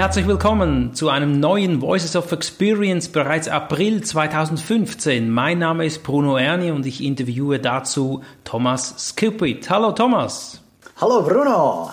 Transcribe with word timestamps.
Herzlich 0.00 0.26
willkommen 0.26 0.94
zu 0.94 1.10
einem 1.10 1.40
neuen 1.40 1.82
Voices 1.82 2.16
of 2.16 2.32
Experience 2.32 3.10
bereits 3.10 3.48
April 3.48 4.02
2015. 4.02 5.28
Mein 5.28 5.58
Name 5.58 5.84
ist 5.84 6.02
Bruno 6.02 6.38
Erni 6.38 6.70
und 6.70 6.86
ich 6.86 7.04
interviewe 7.04 7.58
dazu 7.58 8.22
Thomas 8.42 8.94
Skipwith. 8.96 9.68
Hallo 9.68 9.92
Thomas. 9.92 10.62
Hallo 10.98 11.22
Bruno. 11.22 11.90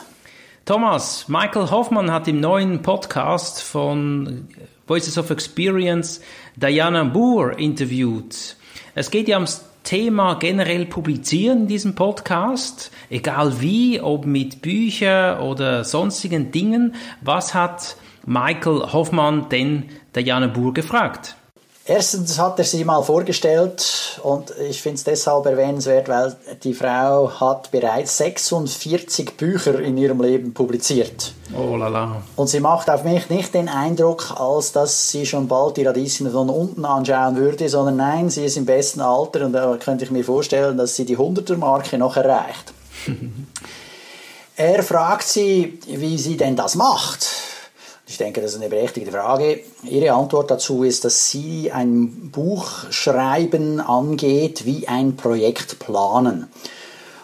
Thomas, 0.63 1.27
Michael 1.27 1.69
Hoffmann 1.69 2.09
hat 2.09 2.29
im 2.29 2.39
neuen 2.39 2.81
Podcast 2.81 3.61
von 3.61 4.47
Voices 4.87 5.17
of 5.17 5.29
Experience 5.29 6.21
Diana 6.55 7.03
Boer 7.03 7.59
interviewt. 7.59 8.55
Es 8.95 9.11
geht 9.11 9.27
ja 9.27 9.35
ums 9.35 9.66
Thema 9.87 10.33
generell 10.33 10.85
publizieren 10.85 11.61
in 11.61 11.67
diesem 11.67 11.95
Podcast, 11.95 12.91
egal 13.09 13.61
wie, 13.61 14.01
ob 14.01 14.25
mit 14.25 14.61
Büchern 14.61 15.39
oder 15.39 15.85
sonstigen 15.85 16.51
Dingen. 16.51 16.93
Was 17.21 17.53
hat 17.53 17.95
Michael 18.25 18.91
Hoffmann 18.91 19.47
denn 19.47 19.85
Diana 20.13 20.47
Boer 20.47 20.73
gefragt? 20.73 21.37
Erstens 21.89 22.37
hat 22.37 22.59
er 22.59 22.65
sie 22.65 22.83
mal 22.83 23.01
vorgestellt 23.01 24.19
und 24.21 24.53
ich 24.69 24.81
finde 24.81 24.97
es 24.97 25.05
deshalb 25.05 25.45
erwähnenswert, 25.45 26.09
weil 26.09 26.35
die 26.61 26.73
Frau 26.73 27.31
hat 27.39 27.71
bereits 27.71 28.17
46 28.17 29.37
Bücher 29.37 29.79
in 29.79 29.97
ihrem 29.97 30.21
Leben 30.21 30.53
publiziert. 30.53 31.33
Oh 31.57 31.77
la 31.77 31.87
la. 31.87 32.21
Und 32.35 32.47
sie 32.47 32.59
macht 32.59 32.89
auf 32.89 33.05
mich 33.05 33.29
nicht 33.29 33.53
den 33.53 33.69
Eindruck, 33.69 34.33
als 34.37 34.73
dass 34.73 35.11
sie 35.11 35.25
schon 35.25 35.47
bald 35.47 35.77
die 35.77 35.85
Radieschen 35.85 36.29
von 36.29 36.49
unten 36.49 36.83
anschauen 36.83 37.37
würde, 37.37 37.69
sondern 37.69 37.95
nein, 37.95 38.29
sie 38.29 38.43
ist 38.43 38.57
im 38.57 38.65
besten 38.65 38.99
Alter 38.99 39.45
und 39.45 39.53
da 39.53 39.77
könnte 39.77 40.03
ich 40.03 40.11
mir 40.11 40.25
vorstellen, 40.25 40.77
dass 40.77 40.97
sie 40.97 41.05
die 41.05 41.17
100er-Marke 41.17 41.97
noch 41.97 42.17
erreicht. 42.17 42.73
er 44.57 44.83
fragt 44.83 45.25
sie, 45.25 45.79
wie 45.87 46.17
sie 46.17 46.35
denn 46.35 46.57
das 46.57 46.75
macht. 46.75 47.46
Ich 48.09 48.17
denke, 48.17 48.39
das 48.39 48.51
ist 48.51 48.61
eine 48.61 48.69
berechtigte 48.69 49.11
Frage. 49.11 49.59
Ihre 49.83 50.13
Antwort 50.13 50.49
dazu 50.49 50.83
ist, 50.83 51.03
dass 51.03 51.29
sie 51.29 51.73
ein 51.73 52.31
Buchschreiben 52.31 53.81
angeht 53.81 54.65
wie 54.65 54.87
ein 54.87 55.17
Projekt 55.17 55.79
planen. 55.79 56.47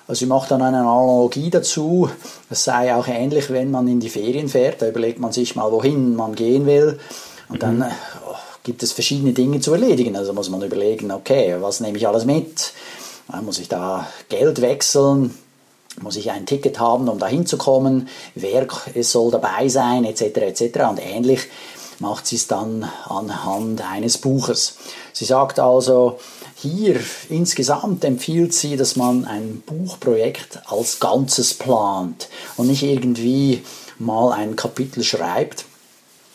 Also 0.07 0.19
sie 0.19 0.25
macht 0.25 0.51
dann 0.51 0.61
eine 0.61 0.79
Analogie 0.79 1.49
dazu. 1.49 2.09
Es 2.49 2.65
sei 2.65 2.93
auch 2.93 3.07
ähnlich, 3.07 3.49
wenn 3.49 3.71
man 3.71 3.87
in 3.87 4.01
die 4.01 4.09
Ferien 4.09 4.49
fährt. 4.49 4.81
Da 4.81 4.89
überlegt 4.89 5.19
man 5.19 5.31
sich 5.31 5.55
mal, 5.55 5.71
wohin 5.71 6.17
man 6.17 6.35
gehen 6.35 6.65
will. 6.65 6.99
Und 7.47 7.63
dann 7.63 7.85
oh, 8.27 8.35
gibt 8.63 8.83
es 8.83 8.91
verschiedene 8.91 9.31
Dinge 9.31 9.61
zu 9.61 9.71
erledigen. 9.71 10.17
Also 10.17 10.33
muss 10.33 10.49
man 10.49 10.61
überlegen, 10.61 11.11
okay, 11.11 11.55
was 11.61 11.79
nehme 11.79 11.97
ich 11.97 12.05
alles 12.05 12.25
mit? 12.25 12.73
Dann 13.31 13.45
muss 13.45 13.59
ich 13.59 13.69
da 13.69 14.05
Geld 14.27 14.59
wechseln? 14.59 15.33
Muss 16.01 16.15
ich 16.15 16.31
ein 16.31 16.45
Ticket 16.45 16.79
haben, 16.79 17.07
um 17.09 17.19
dahin 17.19 17.45
zu 17.45 17.57
kommen, 17.57 18.07
wer 18.35 18.67
soll 19.01 19.31
dabei 19.31 19.67
sein, 19.69 20.05
etc. 20.05 20.21
etc. 20.37 20.79
Und 20.89 20.99
ähnlich 20.99 21.47
macht 21.99 22.27
sie 22.27 22.35
es 22.35 22.47
dann 22.47 22.89
anhand 23.07 23.81
eines 23.89 24.17
Buches. 24.17 24.77
Sie 25.13 25.25
sagt 25.25 25.59
also, 25.59 26.19
hier 26.55 26.99
insgesamt 27.29 28.03
empfiehlt 28.03 28.53
sie, 28.53 28.77
dass 28.77 28.95
man 28.95 29.25
ein 29.25 29.61
Buchprojekt 29.65 30.61
als 30.65 30.99
Ganzes 30.99 31.53
plant 31.53 32.29
und 32.57 32.67
nicht 32.67 32.83
irgendwie 32.83 33.63
mal 33.99 34.31
ein 34.31 34.55
Kapitel 34.55 35.03
schreibt 35.03 35.65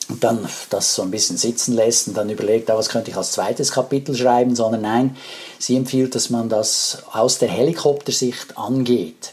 und 0.08 0.24
dann 0.24 0.48
das 0.70 0.94
so 0.94 1.02
ein 1.02 1.10
bisschen 1.10 1.36
sitzen 1.36 1.74
lässt 1.74 2.08
und 2.08 2.16
dann 2.16 2.30
überlegt, 2.30 2.70
ah, 2.70 2.76
was 2.76 2.88
könnte 2.88 3.10
ich 3.10 3.16
als 3.16 3.32
zweites 3.32 3.72
Kapitel 3.72 4.14
schreiben, 4.14 4.56
sondern 4.56 4.82
nein, 4.82 5.16
sie 5.58 5.76
empfiehlt, 5.76 6.14
dass 6.14 6.30
man 6.30 6.48
das 6.48 7.02
aus 7.12 7.38
der 7.38 7.48
Helikoptersicht 7.48 8.56
angeht. 8.56 9.32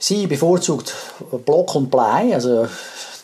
Sie 0.00 0.28
bevorzugt 0.28 0.94
Block 1.44 1.74
und 1.74 1.90
Blei, 1.90 2.32
also 2.32 2.68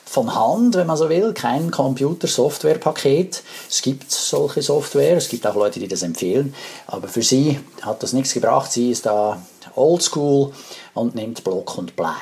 von 0.05 0.35
Hand, 0.35 0.75
wenn 0.75 0.87
man 0.87 0.97
so 0.97 1.09
will, 1.09 1.33
kein 1.33 1.71
Computer-Software-Paket. 1.71 3.43
Es 3.69 3.83
gibt 3.83 4.11
solche 4.11 4.63
Software, 4.63 5.17
es 5.17 5.29
gibt 5.29 5.47
auch 5.47 5.55
Leute, 5.55 5.81
die 5.81 5.89
das 5.89 6.03
empfehlen, 6.03 6.55
aber 6.87 7.09
für 7.09 7.23
sie 7.23 7.61
hat 7.83 8.03
das 8.03 8.13
nichts 8.13 8.35
gebracht. 8.35 8.71
Sie 8.73 8.91
ist 8.91 9.07
da 9.07 9.41
oldschool 9.77 10.53
und 10.95 11.15
nimmt 11.15 11.43
Block 11.43 11.79
und 11.79 11.97
Blei. 11.97 12.15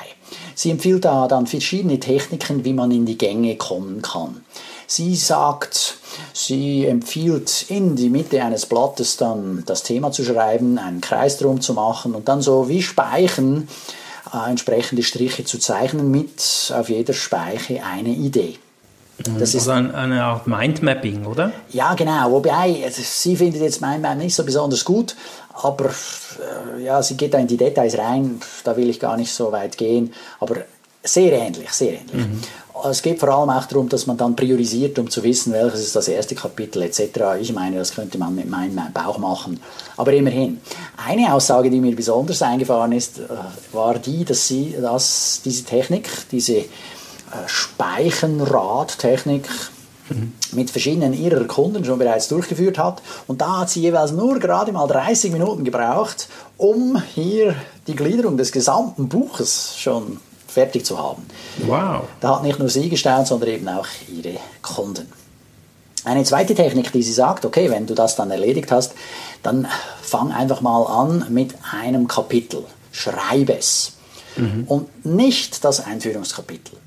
Sie 0.55 0.71
empfiehlt 0.71 1.05
da 1.05 1.27
dann 1.27 1.47
verschiedene 1.47 1.99
Techniken, 1.99 2.63
wie 2.63 2.73
man 2.73 2.91
in 2.91 3.05
die 3.05 3.17
Gänge 3.17 3.57
kommen 3.57 4.01
kann. 4.01 4.43
Sie 4.87 5.15
sagt, 5.15 5.97
sie 6.33 6.85
empfiehlt 6.85 7.65
in 7.69 7.95
die 7.95 8.09
Mitte 8.09 8.43
eines 8.43 8.65
Blattes 8.65 9.17
dann 9.17 9.63
das 9.65 9.83
Thema 9.83 10.11
zu 10.11 10.23
schreiben, 10.23 10.77
einen 10.77 11.01
Kreis 11.01 11.37
drum 11.37 11.61
zu 11.61 11.73
machen 11.73 12.13
und 12.15 12.27
dann 12.27 12.41
so 12.41 12.69
wie 12.69 12.81
Speichen 12.81 13.67
äh, 14.33 14.49
entsprechende 14.49 15.03
Striche 15.03 15.43
zu 15.43 15.59
zeichnen 15.59 16.09
mit 16.11 16.73
auf 16.75 16.89
jeder 16.89 17.13
Speiche 17.13 17.81
eine 17.83 18.09
Idee. 18.09 18.57
Mhm. 19.25 19.39
Das 19.39 19.53
ist 19.53 19.67
also 19.67 19.95
eine 19.95 20.23
Art 20.23 20.47
Mindmapping, 20.47 21.25
oder? 21.25 21.51
Ja, 21.69 21.93
genau. 21.93 22.31
Wobei, 22.31 22.81
also, 22.83 23.01
sie 23.03 23.35
findet 23.35 23.61
jetzt 23.61 23.81
Mindmapping 23.81 24.19
nicht 24.19 24.35
so 24.35 24.43
besonders 24.43 24.83
gut, 24.83 25.15
aber 25.53 25.89
äh, 25.89 26.83
ja, 26.83 27.01
sie 27.03 27.15
geht 27.15 27.33
da 27.33 27.37
in 27.37 27.47
die 27.47 27.57
Details 27.57 27.97
rein, 27.97 28.41
da 28.63 28.75
will 28.75 28.89
ich 28.89 28.99
gar 28.99 29.17
nicht 29.17 29.31
so 29.31 29.51
weit 29.51 29.77
gehen, 29.77 30.13
aber 30.39 30.57
sehr 31.03 31.33
ähnlich, 31.33 31.71
sehr 31.71 31.93
ähnlich. 31.93 32.27
Mhm. 32.27 32.41
Es 32.89 33.01
geht 33.01 33.19
vor 33.19 33.29
allem 33.29 33.49
auch 33.49 33.65
darum, 33.65 33.87
dass 33.87 34.07
man 34.07 34.17
dann 34.17 34.35
priorisiert, 34.35 34.99
um 34.99 35.09
zu 35.09 35.23
wissen, 35.23 35.53
welches 35.53 35.79
ist 35.81 35.95
das 35.95 36.09
erste 36.09 36.35
Kapitel 36.35 36.81
etc. 36.81 37.39
Ich 37.39 37.53
meine, 37.53 37.77
das 37.77 37.93
könnte 37.93 38.17
man 38.17 38.35
mit 38.35 38.49
meinem 38.49 38.77
Bauch 38.93 39.17
machen. 39.17 39.61
Aber 39.95 40.11
immerhin. 40.13 40.59
Eine 41.05 41.33
Aussage, 41.33 41.69
die 41.69 41.79
mir 41.79 41.95
besonders 41.95 42.41
eingefahren 42.41 42.91
ist, 42.91 43.19
äh, 43.19 43.27
war 43.71 43.99
die, 43.99 44.25
dass 44.25 44.47
sie 44.47 44.75
dass 44.79 45.41
diese 45.45 45.63
Technik, 45.63 46.09
diese 46.31 46.57
äh, 46.57 46.65
Speichenradtechnik 47.47 49.47
mhm. 50.09 50.33
mit 50.51 50.69
verschiedenen 50.69 51.13
ihrer 51.13 51.45
Kunden 51.45 51.85
schon 51.85 51.99
bereits 51.99 52.27
durchgeführt 52.27 52.77
hat. 52.77 53.01
Und 53.27 53.39
da 53.41 53.59
hat 53.59 53.69
sie 53.69 53.79
jeweils 53.81 54.11
nur 54.11 54.39
gerade 54.39 54.73
mal 54.73 54.87
30 54.87 55.31
Minuten 55.31 55.63
gebraucht, 55.63 56.27
um 56.57 57.01
hier 57.13 57.55
die 57.87 57.95
Gliederung 57.95 58.35
des 58.37 58.51
gesamten 58.51 59.07
Buches 59.07 59.75
schon 59.77 60.19
fertig 60.53 60.85
zu 60.85 60.97
haben. 60.97 61.25
Wow. 61.65 62.03
Da 62.21 62.35
hat 62.35 62.43
nicht 62.43 62.59
nur 62.59 62.69
sie 62.69 62.89
gestaunt, 62.89 63.27
sondern 63.27 63.49
eben 63.49 63.67
auch 63.67 63.87
ihre 64.07 64.37
Kunden. 64.61 65.11
Eine 66.05 66.23
zweite 66.23 66.53
Technik, 66.53 66.91
die 66.91 67.03
sie 67.03 67.13
sagt, 67.13 67.45
okay, 67.45 67.69
wenn 67.69 67.85
du 67.85 67.93
das 67.93 68.15
dann 68.15 68.29
erledigt 68.29 68.71
hast, 68.71 68.93
dann 69.41 69.67
fang 70.01 70.31
einfach 70.31 70.61
mal 70.61 70.83
an 70.85 71.27
mit 71.29 71.53
einem 71.71 72.07
Kapitel. 72.07 72.65
Schreibe 72.91 73.57
es. 73.57 73.93
Mhm. 74.35 74.65
Und 74.67 75.05
nicht 75.05 75.63
das 75.63 75.85
Einführungskapitel. 75.85 76.77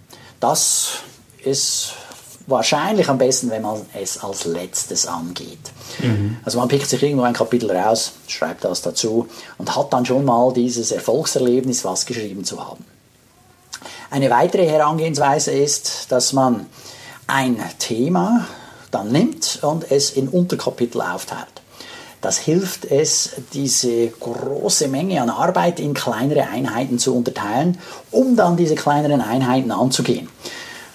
Das 0.41 0.99
ist 1.43 1.95
wahrscheinlich 2.47 3.09
am 3.09 3.19
besten, 3.19 3.51
wenn 3.51 3.63
man 3.63 3.81
es 3.95 4.19
als 4.19 4.45
letztes 4.45 5.07
angeht. 5.07 5.59
Mhm. 6.01 6.37
Also 6.45 6.59
man 6.59 6.69
pickt 6.69 6.89
sich 6.89 7.03
irgendwo 7.03 7.25
ein 7.25 7.33
Kapitel 7.33 7.71
raus, 7.71 8.13
schreibt 8.29 8.65
das 8.65 8.83
dazu 8.83 9.29
und 9.59 9.75
hat 9.75 9.93
dann 9.93 10.05
schon 10.07 10.25
mal 10.25 10.53
dieses 10.53 10.93
Erfolgserlebnis, 10.93 11.85
was 11.85 12.07
geschrieben 12.07 12.45
zu 12.45 12.65
haben. 12.65 12.85
Eine 14.11 14.31
weitere 14.31 14.67
Herangehensweise 14.67 15.51
ist, 15.51 16.13
dass 16.13 16.33
man 16.33 16.67
ein 17.27 17.61
Thema 17.79 18.47
dann 18.91 19.11
nimmt 19.11 19.59
und 19.63 19.91
es 19.91 20.11
in 20.11 20.29
Unterkapitel 20.29 21.01
aufteilt. 21.01 21.47
Das 22.21 22.39
hilft 22.39 22.85
es, 22.87 23.33
diese 23.53 24.09
große 24.09 24.89
Menge 24.89 25.21
an 25.21 25.31
Arbeit 25.31 25.81
in 25.81 25.93
kleinere 25.93 26.49
Einheiten 26.49 26.99
zu 26.99 27.15
unterteilen, 27.15 27.79
um 28.11 28.37
dann 28.37 28.57
diese 28.57 28.75
kleineren 28.75 29.21
Einheiten 29.21 29.71
anzugehen. 29.71 30.29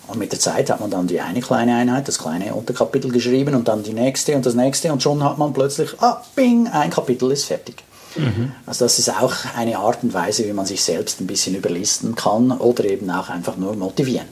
Und 0.08 0.18
mit 0.18 0.32
der 0.32 0.40
Zeit 0.40 0.70
hat 0.70 0.82
man 0.82 0.90
dann 0.90 1.08
die 1.08 1.22
eine 1.22 1.40
kleine 1.40 1.76
Einheit, 1.76 2.08
das 2.08 2.18
kleine 2.18 2.54
Unterkapitel 2.54 3.12
geschrieben 3.12 3.56
und 3.56 3.68
dann 3.68 3.84
die 3.84 3.94
nächste 3.94 4.36
und 4.36 4.46
das 4.46 4.56
nächste 4.56 4.92
und 4.92 5.02
schon 5.02 5.24
hat 5.24 5.38
man 5.38 5.54
plötzlich, 5.54 5.92
ah, 6.02 6.22
bing, 6.36 6.68
ein 6.68 6.90
Kapitel 6.90 7.32
ist 7.32 7.46
fertig. 7.46 7.84
Mhm. 8.16 8.52
Also 8.66 8.86
das 8.86 9.00
ist 9.00 9.10
auch 9.10 9.34
eine 9.56 9.78
Art 9.78 10.04
und 10.04 10.14
Weise, 10.14 10.46
wie 10.46 10.54
man 10.54 10.66
sich 10.66 10.84
selbst 10.84 11.22
ein 11.22 11.28
bisschen 11.28 11.56
überlisten 11.56 12.16
kann 12.16 12.52
oder 12.52 12.86
eben 12.86 13.10
auch 13.10 13.30
einfach 13.30 13.58
nur 13.58 13.76
motivieren. 13.76 14.28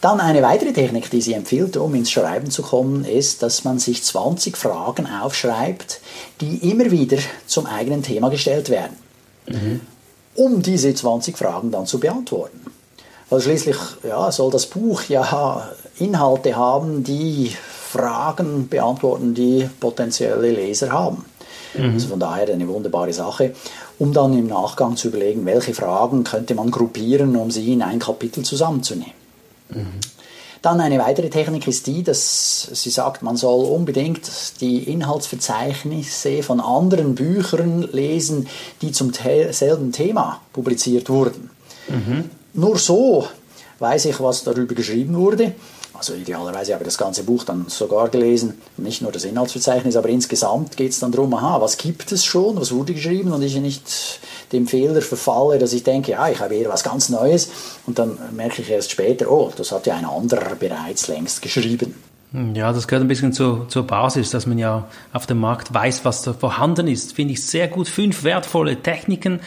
Dann 0.00 0.20
eine 0.20 0.42
weitere 0.42 0.72
Technik, 0.72 1.10
die 1.10 1.20
sie 1.20 1.34
empfiehlt, 1.34 1.76
um 1.76 1.94
ins 1.94 2.10
Schreiben 2.10 2.50
zu 2.50 2.62
kommen, 2.62 3.04
ist, 3.04 3.42
dass 3.42 3.64
man 3.64 3.78
sich 3.78 4.02
20 4.02 4.56
Fragen 4.56 5.06
aufschreibt, 5.06 6.00
die 6.40 6.70
immer 6.70 6.90
wieder 6.90 7.18
zum 7.46 7.66
eigenen 7.66 8.02
Thema 8.02 8.30
gestellt 8.30 8.70
werden, 8.70 8.96
mhm. 9.46 9.80
um 10.34 10.62
diese 10.62 10.94
20 10.94 11.36
Fragen 11.36 11.70
dann 11.70 11.86
zu 11.86 12.00
beantworten. 12.00 12.60
Weil 13.28 13.42
schließlich 13.42 13.76
ja, 14.02 14.32
soll 14.32 14.50
das 14.50 14.66
Buch 14.66 15.02
ja 15.08 15.70
Inhalte 15.98 16.56
haben, 16.56 17.04
die 17.04 17.54
Fragen 17.90 18.68
beantworten, 18.68 19.34
die 19.34 19.68
potenzielle 19.78 20.50
Leser 20.50 20.90
haben. 20.90 21.24
Mhm. 21.74 21.94
Also 21.94 22.08
von 22.08 22.20
daher 22.20 22.48
eine 22.48 22.66
wunderbare 22.68 23.12
Sache, 23.12 23.54
um 23.98 24.12
dann 24.12 24.36
im 24.36 24.46
Nachgang 24.46 24.96
zu 24.96 25.08
überlegen, 25.08 25.44
welche 25.46 25.74
Fragen 25.74 26.24
könnte 26.24 26.54
man 26.54 26.70
gruppieren, 26.70 27.36
um 27.36 27.50
sie 27.50 27.72
in 27.72 27.82
ein 27.82 27.98
Kapitel 27.98 28.44
zusammenzunehmen. 28.44 29.12
Mhm. 29.70 30.00
Dann 30.62 30.80
eine 30.80 30.98
weitere 30.98 31.30
Technik 31.30 31.66
ist 31.66 31.86
die, 31.86 32.02
dass 32.02 32.68
sie 32.72 32.90
sagt, 32.90 33.22
man 33.22 33.36
soll 33.36 33.64
unbedingt 33.64 34.30
die 34.60 34.82
Inhaltsverzeichnisse 34.92 36.42
von 36.42 36.60
anderen 36.60 37.14
Büchern 37.14 37.88
lesen, 37.92 38.46
die 38.82 38.92
zum 38.92 39.12
selben 39.12 39.92
Thema 39.92 40.42
publiziert 40.52 41.08
wurden. 41.08 41.48
Mhm. 41.88 42.30
Nur 42.52 42.76
so 42.76 43.26
weiß 43.78 44.04
ich, 44.06 44.20
was 44.20 44.44
darüber 44.44 44.74
geschrieben 44.74 45.16
wurde. 45.16 45.54
Also 46.00 46.14
idealerweise 46.14 46.72
habe 46.72 46.82
ich 46.82 46.86
das 46.86 46.96
ganze 46.96 47.24
Buch 47.24 47.44
dann 47.44 47.66
sogar 47.68 48.08
gelesen, 48.08 48.54
nicht 48.78 49.02
nur 49.02 49.12
das 49.12 49.24
Inhaltsverzeichnis, 49.24 49.96
aber 49.96 50.08
insgesamt 50.08 50.78
geht 50.78 50.92
es 50.92 50.98
dann 50.98 51.12
darum, 51.12 51.34
aha, 51.34 51.60
was 51.60 51.76
gibt 51.76 52.10
es 52.10 52.24
schon, 52.24 52.58
was 52.58 52.72
wurde 52.72 52.94
geschrieben 52.94 53.32
und 53.32 53.42
ich 53.42 53.54
nicht 53.60 54.18
dem 54.50 54.66
Fehler 54.66 55.02
verfalle, 55.02 55.58
dass 55.58 55.74
ich 55.74 55.82
denke, 55.82 56.12
ja, 56.12 56.30
ich 56.30 56.40
habe 56.40 56.54
eher 56.54 56.70
was 56.70 56.84
ganz 56.84 57.10
Neues 57.10 57.50
und 57.86 57.98
dann 57.98 58.16
merke 58.34 58.62
ich 58.62 58.70
erst 58.70 58.92
später, 58.92 59.30
oh, 59.30 59.52
das 59.54 59.72
hat 59.72 59.86
ja 59.86 59.94
ein 59.94 60.06
anderer 60.06 60.54
bereits 60.54 61.06
längst 61.08 61.42
geschrieben. 61.42 61.94
Ja, 62.54 62.72
das 62.72 62.88
gehört 62.88 63.04
ein 63.04 63.08
bisschen 63.08 63.34
zur, 63.34 63.68
zur 63.68 63.86
Basis, 63.86 64.30
dass 64.30 64.46
man 64.46 64.56
ja 64.56 64.88
auf 65.12 65.26
dem 65.26 65.38
Markt 65.38 65.74
weiß, 65.74 66.06
was 66.06 66.22
da 66.22 66.32
vorhanden 66.32 66.88
ist. 66.88 67.12
Finde 67.12 67.34
ich 67.34 67.44
sehr 67.44 67.68
gut. 67.68 67.88
Fünf 67.88 68.24
wertvolle 68.24 68.80
Techniken. 68.80 69.40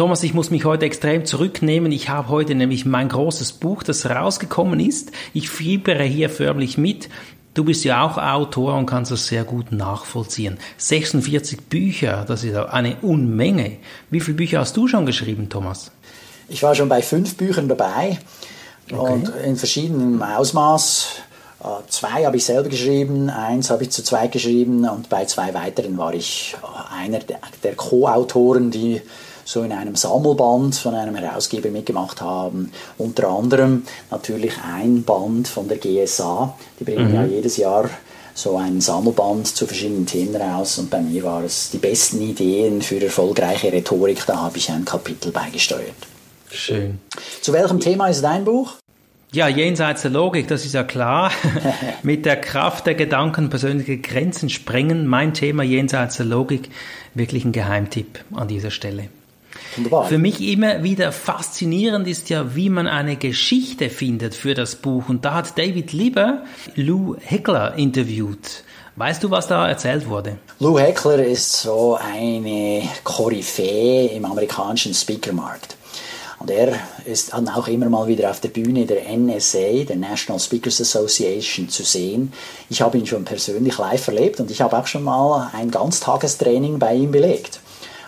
Thomas, 0.00 0.22
ich 0.22 0.32
muss 0.32 0.50
mich 0.50 0.64
heute 0.64 0.86
extrem 0.86 1.26
zurücknehmen. 1.26 1.92
Ich 1.92 2.08
habe 2.08 2.30
heute 2.30 2.54
nämlich 2.54 2.86
mein 2.86 3.10
großes 3.10 3.52
Buch, 3.52 3.82
das 3.82 4.08
rausgekommen 4.08 4.80
ist. 4.80 5.12
Ich 5.34 5.50
fiebere 5.50 6.04
hier 6.04 6.30
förmlich 6.30 6.78
mit. 6.78 7.10
Du 7.52 7.64
bist 7.64 7.84
ja 7.84 8.02
auch 8.02 8.16
Autor 8.16 8.76
und 8.76 8.86
kannst 8.86 9.10
das 9.10 9.26
sehr 9.26 9.44
gut 9.44 9.72
nachvollziehen. 9.72 10.56
46 10.78 11.64
Bücher, 11.68 12.24
das 12.26 12.44
ist 12.44 12.56
eine 12.56 12.96
Unmenge. 13.02 13.76
Wie 14.08 14.20
viele 14.20 14.38
Bücher 14.38 14.60
hast 14.60 14.74
du 14.78 14.88
schon 14.88 15.04
geschrieben, 15.04 15.50
Thomas? 15.50 15.90
Ich 16.48 16.62
war 16.62 16.74
schon 16.74 16.88
bei 16.88 17.02
fünf 17.02 17.36
Büchern 17.36 17.68
dabei 17.68 18.18
okay. 18.90 19.12
und 19.12 19.28
in 19.44 19.56
verschiedenem 19.56 20.22
Ausmaß. 20.22 21.08
Äh, 21.62 21.66
zwei 21.90 22.24
habe 22.24 22.38
ich 22.38 22.46
selber 22.46 22.70
geschrieben, 22.70 23.28
eins 23.28 23.68
habe 23.68 23.82
ich 23.82 23.90
zu 23.90 24.02
zweit 24.02 24.32
geschrieben 24.32 24.88
und 24.88 25.10
bei 25.10 25.26
zwei 25.26 25.52
weiteren 25.52 25.98
war 25.98 26.14
ich 26.14 26.56
einer 26.90 27.18
der 27.18 27.74
Co-Autoren, 27.74 28.70
die 28.70 29.02
so 29.50 29.64
in 29.64 29.72
einem 29.72 29.96
Sammelband 29.96 30.76
von 30.76 30.94
einem 30.94 31.16
Herausgeber 31.16 31.70
mitgemacht 31.70 32.20
haben. 32.20 32.70
Unter 32.98 33.28
anderem 33.28 33.82
natürlich 34.10 34.52
ein 34.62 35.02
Band 35.02 35.48
von 35.48 35.66
der 35.66 35.78
GSA. 35.78 36.56
Die 36.78 36.84
bringen 36.84 37.08
mhm. 37.08 37.14
ja 37.14 37.24
jedes 37.24 37.56
Jahr 37.56 37.90
so 38.32 38.56
ein 38.56 38.80
Sammelband 38.80 39.48
zu 39.48 39.66
verschiedenen 39.66 40.06
Themen 40.06 40.36
raus 40.36 40.78
und 40.78 40.88
bei 40.88 41.00
mir 41.00 41.24
war 41.24 41.42
es 41.42 41.70
die 41.70 41.78
besten 41.78 42.22
Ideen 42.22 42.80
für 42.80 43.02
erfolgreiche 43.02 43.72
Rhetorik. 43.72 44.24
Da 44.24 44.36
habe 44.36 44.56
ich 44.56 44.70
ein 44.70 44.84
Kapitel 44.84 45.32
beigesteuert. 45.32 45.96
Schön. 46.48 47.00
Zu 47.40 47.52
welchem 47.52 47.80
Thema 47.80 48.06
ist 48.06 48.22
dein 48.22 48.44
Buch? 48.44 48.74
Ja, 49.32 49.48
jenseits 49.48 50.02
der 50.02 50.12
Logik, 50.12 50.46
das 50.46 50.64
ist 50.64 50.74
ja 50.74 50.84
klar. 50.84 51.32
Mit 52.04 52.24
der 52.24 52.36
Kraft 52.36 52.86
der 52.86 52.94
Gedanken 52.94 53.50
persönliche 53.50 53.98
Grenzen 53.98 54.48
sprengen. 54.48 55.08
Mein 55.08 55.34
Thema 55.34 55.64
jenseits 55.64 56.18
der 56.18 56.26
Logik. 56.26 56.70
Wirklich 57.14 57.44
ein 57.44 57.52
Geheimtipp 57.52 58.24
an 58.32 58.46
dieser 58.46 58.70
Stelle. 58.70 59.08
Wunderbar. 59.76 60.06
Für 60.06 60.18
mich 60.18 60.40
immer 60.40 60.82
wieder 60.82 61.12
faszinierend 61.12 62.08
ist 62.08 62.28
ja, 62.28 62.54
wie 62.54 62.70
man 62.70 62.86
eine 62.86 63.16
Geschichte 63.16 63.90
findet 63.90 64.34
für 64.34 64.54
das 64.54 64.76
Buch. 64.76 65.08
Und 65.08 65.24
da 65.24 65.34
hat 65.34 65.56
David 65.58 65.92
Lieber 65.92 66.42
Lou 66.74 67.16
Heckler 67.20 67.74
interviewt. 67.76 68.64
Weißt 68.96 69.22
du, 69.22 69.30
was 69.30 69.46
da 69.46 69.68
erzählt 69.68 70.08
wurde? 70.08 70.38
Lou 70.58 70.78
Heckler 70.78 71.24
ist 71.24 71.52
so 71.52 71.96
eine 71.96 72.82
Koryphäe 73.04 74.08
im 74.08 74.24
amerikanischen 74.24 74.92
Speakermarkt. 74.92 75.76
Und 76.40 76.50
er 76.50 76.72
ist 77.04 77.34
dann 77.34 77.48
auch 77.48 77.68
immer 77.68 77.90
mal 77.90 78.08
wieder 78.08 78.30
auf 78.30 78.40
der 78.40 78.48
Bühne 78.48 78.86
der 78.86 79.02
NSA, 79.14 79.84
der 79.86 79.96
National 79.96 80.40
Speakers 80.40 80.80
Association, 80.80 81.68
zu 81.68 81.82
sehen. 81.82 82.32
Ich 82.70 82.80
habe 82.80 82.96
ihn 82.96 83.06
schon 83.06 83.24
persönlich 83.24 83.76
live 83.76 84.08
erlebt 84.08 84.40
und 84.40 84.50
ich 84.50 84.62
habe 84.62 84.78
auch 84.78 84.86
schon 84.86 85.04
mal 85.04 85.50
ein 85.52 85.70
Ganztagestraining 85.70 86.78
bei 86.78 86.94
ihm 86.94 87.10
belegt. 87.10 87.60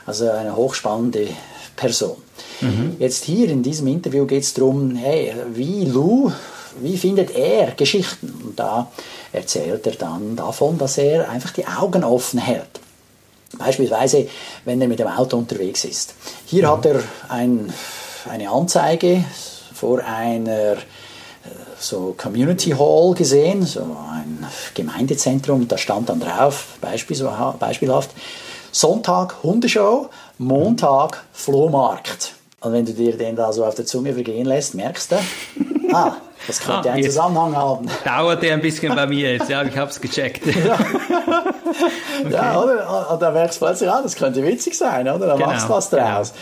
Also 0.06 0.30
eine 0.30 0.56
hochspannende 0.56 1.28
Person. 1.76 2.16
Mhm. 2.60 2.96
Jetzt 2.98 3.24
hier 3.24 3.48
in 3.50 3.62
diesem 3.62 3.86
Interview 3.86 4.26
geht 4.26 4.42
es 4.42 4.54
darum, 4.54 4.94
hey, 4.94 5.34
wie 5.52 5.84
Lou, 5.84 6.30
wie 6.80 6.96
findet 6.96 7.34
er 7.34 7.72
Geschichten? 7.72 8.32
Und 8.44 8.58
da 8.58 8.90
erzählt 9.32 9.86
er 9.86 9.94
dann 9.94 10.36
davon, 10.36 10.78
dass 10.78 10.98
er 10.98 11.28
einfach 11.28 11.52
die 11.52 11.66
Augen 11.66 12.04
offen 12.04 12.38
hält. 12.38 12.80
Beispielsweise, 13.58 14.28
wenn 14.64 14.80
er 14.80 14.88
mit 14.88 14.98
dem 14.98 15.08
Auto 15.08 15.36
unterwegs 15.36 15.84
ist. 15.84 16.14
Hier 16.46 16.64
mhm. 16.64 16.70
hat 16.70 16.86
er 16.86 17.02
ein, 17.28 17.72
eine 18.30 18.50
Anzeige 18.50 19.24
vor 19.74 20.02
einer 20.04 20.72
äh, 20.72 20.76
so 21.78 22.14
Community 22.16 22.70
Hall 22.70 23.14
gesehen, 23.14 23.66
so 23.66 23.80
ein 23.80 24.46
Gemeindezentrum, 24.74 25.68
da 25.68 25.76
stand 25.76 26.08
dann 26.08 26.20
drauf, 26.20 26.78
beispielhaft, 26.80 28.10
Sonntag 28.70 29.42
Hundeshow, 29.42 30.08
Montag 30.38 31.24
Flohmarkt. 31.32 32.34
Und 32.60 32.72
wenn 32.72 32.86
du 32.86 32.92
dir 32.92 33.16
den 33.16 33.34
da 33.34 33.52
so 33.52 33.64
auf 33.64 33.74
der 33.74 33.86
Zunge 33.86 34.14
vergehen 34.14 34.46
lässt, 34.46 34.74
merkst 34.74 35.12
du, 35.12 35.16
ah, 35.92 36.16
das 36.46 36.60
könnte 36.60 36.90
ah, 36.90 36.92
einen 36.92 37.04
Zusammenhang 37.04 37.56
haben. 37.56 37.88
Dauert 38.04 38.42
der 38.42 38.54
ein 38.54 38.60
bisschen 38.60 38.94
bei 38.94 39.06
mir 39.06 39.32
jetzt, 39.32 39.50
ja, 39.50 39.64
ich 39.64 39.76
habe 39.76 39.90
es 39.90 40.00
gecheckt. 40.00 40.46
ja, 40.64 40.78
okay. 42.20 42.32
ja 42.32 42.62
oder? 42.62 43.10
Und 43.12 43.20
da 43.20 43.30
merkst 43.32 43.60
du 43.60 43.66
plötzlich, 43.66 43.90
ah, 43.90 44.00
das 44.00 44.14
könnte 44.14 44.44
witzig 44.44 44.78
sein, 44.78 45.08
oder? 45.08 45.26
Da 45.26 45.34
genau. 45.34 45.46
machst 45.46 45.68
du 45.68 45.70
was 45.70 45.90
draus. 45.90 46.32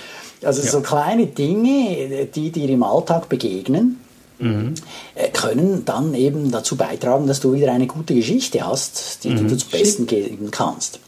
Also 0.43 0.63
ja. 0.63 0.71
so 0.71 0.81
kleine 0.81 1.27
Dinge, 1.27 2.27
die 2.27 2.51
dir 2.51 2.69
im 2.69 2.83
Alltag 2.83 3.29
begegnen, 3.29 4.01
mhm. 4.39 4.75
Äh, 5.15 5.29
können 5.31 5.85
dann 5.85 6.15
eben 6.15 6.51
dazu 6.51 6.77
beitragen, 6.77 7.27
dass 7.27 7.41
du 7.41 7.53
wieder 7.53 7.73
eine 7.73 7.87
gute 7.87 8.15
Geschichte 8.15 8.67
hast, 8.67 9.25
die, 9.25 9.31
mhm. 9.31 9.49
du 9.49 9.57
zum 9.57 9.71
Besten 9.71 10.07
geben 10.07 10.51
kannst. 10.51 11.01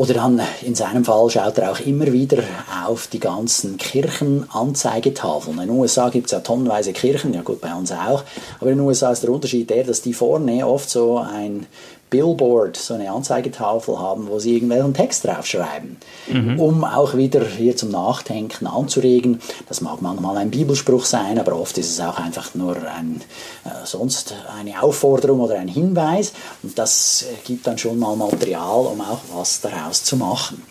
Oder 0.00 0.14
dann 0.14 0.40
in 0.62 0.74
seinem 0.74 1.04
Fall 1.04 1.28
schaut 1.28 1.58
er 1.58 1.70
auch 1.70 1.80
immer 1.80 2.10
wieder 2.10 2.42
auf 2.86 3.06
die 3.08 3.20
ganzen 3.20 3.76
Kirchenanzeigetafeln. 3.76 5.58
In 5.58 5.68
den 5.68 5.76
USA 5.76 6.08
gibt 6.08 6.28
es 6.28 6.32
ja 6.32 6.40
tonnenweise 6.40 6.94
Kirchen, 6.94 7.34
ja 7.34 7.42
gut, 7.42 7.60
bei 7.60 7.74
uns 7.74 7.92
auch. 7.92 8.24
Aber 8.60 8.70
in 8.70 8.78
den 8.78 8.86
USA 8.86 9.12
ist 9.12 9.24
der 9.24 9.28
Unterschied 9.28 9.68
der, 9.68 9.84
dass 9.84 10.00
die 10.00 10.14
vorne 10.14 10.66
oft 10.66 10.88
so 10.88 11.18
ein 11.18 11.66
Billboard, 12.10 12.76
so 12.76 12.94
eine 12.94 13.10
Anzeigetafel 13.10 13.98
haben, 13.98 14.28
wo 14.28 14.38
sie 14.38 14.54
irgendwelchen 14.54 14.92
Text 14.92 15.24
draufschreiben, 15.24 15.96
mhm. 16.26 16.60
um 16.60 16.84
auch 16.84 17.16
wieder 17.16 17.44
hier 17.44 17.76
zum 17.76 17.90
Nachdenken 17.90 18.66
anzuregen. 18.66 19.40
Das 19.68 19.80
mag 19.80 20.02
manchmal 20.02 20.36
ein 20.36 20.50
Bibelspruch 20.50 21.04
sein, 21.04 21.38
aber 21.38 21.56
oft 21.56 21.78
ist 21.78 21.90
es 21.90 22.00
auch 22.00 22.18
einfach 22.18 22.54
nur 22.54 22.76
ein, 22.76 23.22
äh, 23.64 23.68
sonst 23.84 24.34
eine 24.58 24.82
Aufforderung 24.82 25.40
oder 25.40 25.58
ein 25.58 25.68
Hinweis. 25.68 26.32
Und 26.62 26.78
das 26.78 27.22
äh, 27.22 27.46
gibt 27.46 27.66
dann 27.66 27.78
schon 27.78 27.98
mal 27.98 28.16
Material, 28.16 28.86
um 28.86 29.00
auch 29.00 29.20
was 29.32 29.60
daraus 29.60 30.02
zu 30.02 30.16
machen. 30.16 30.62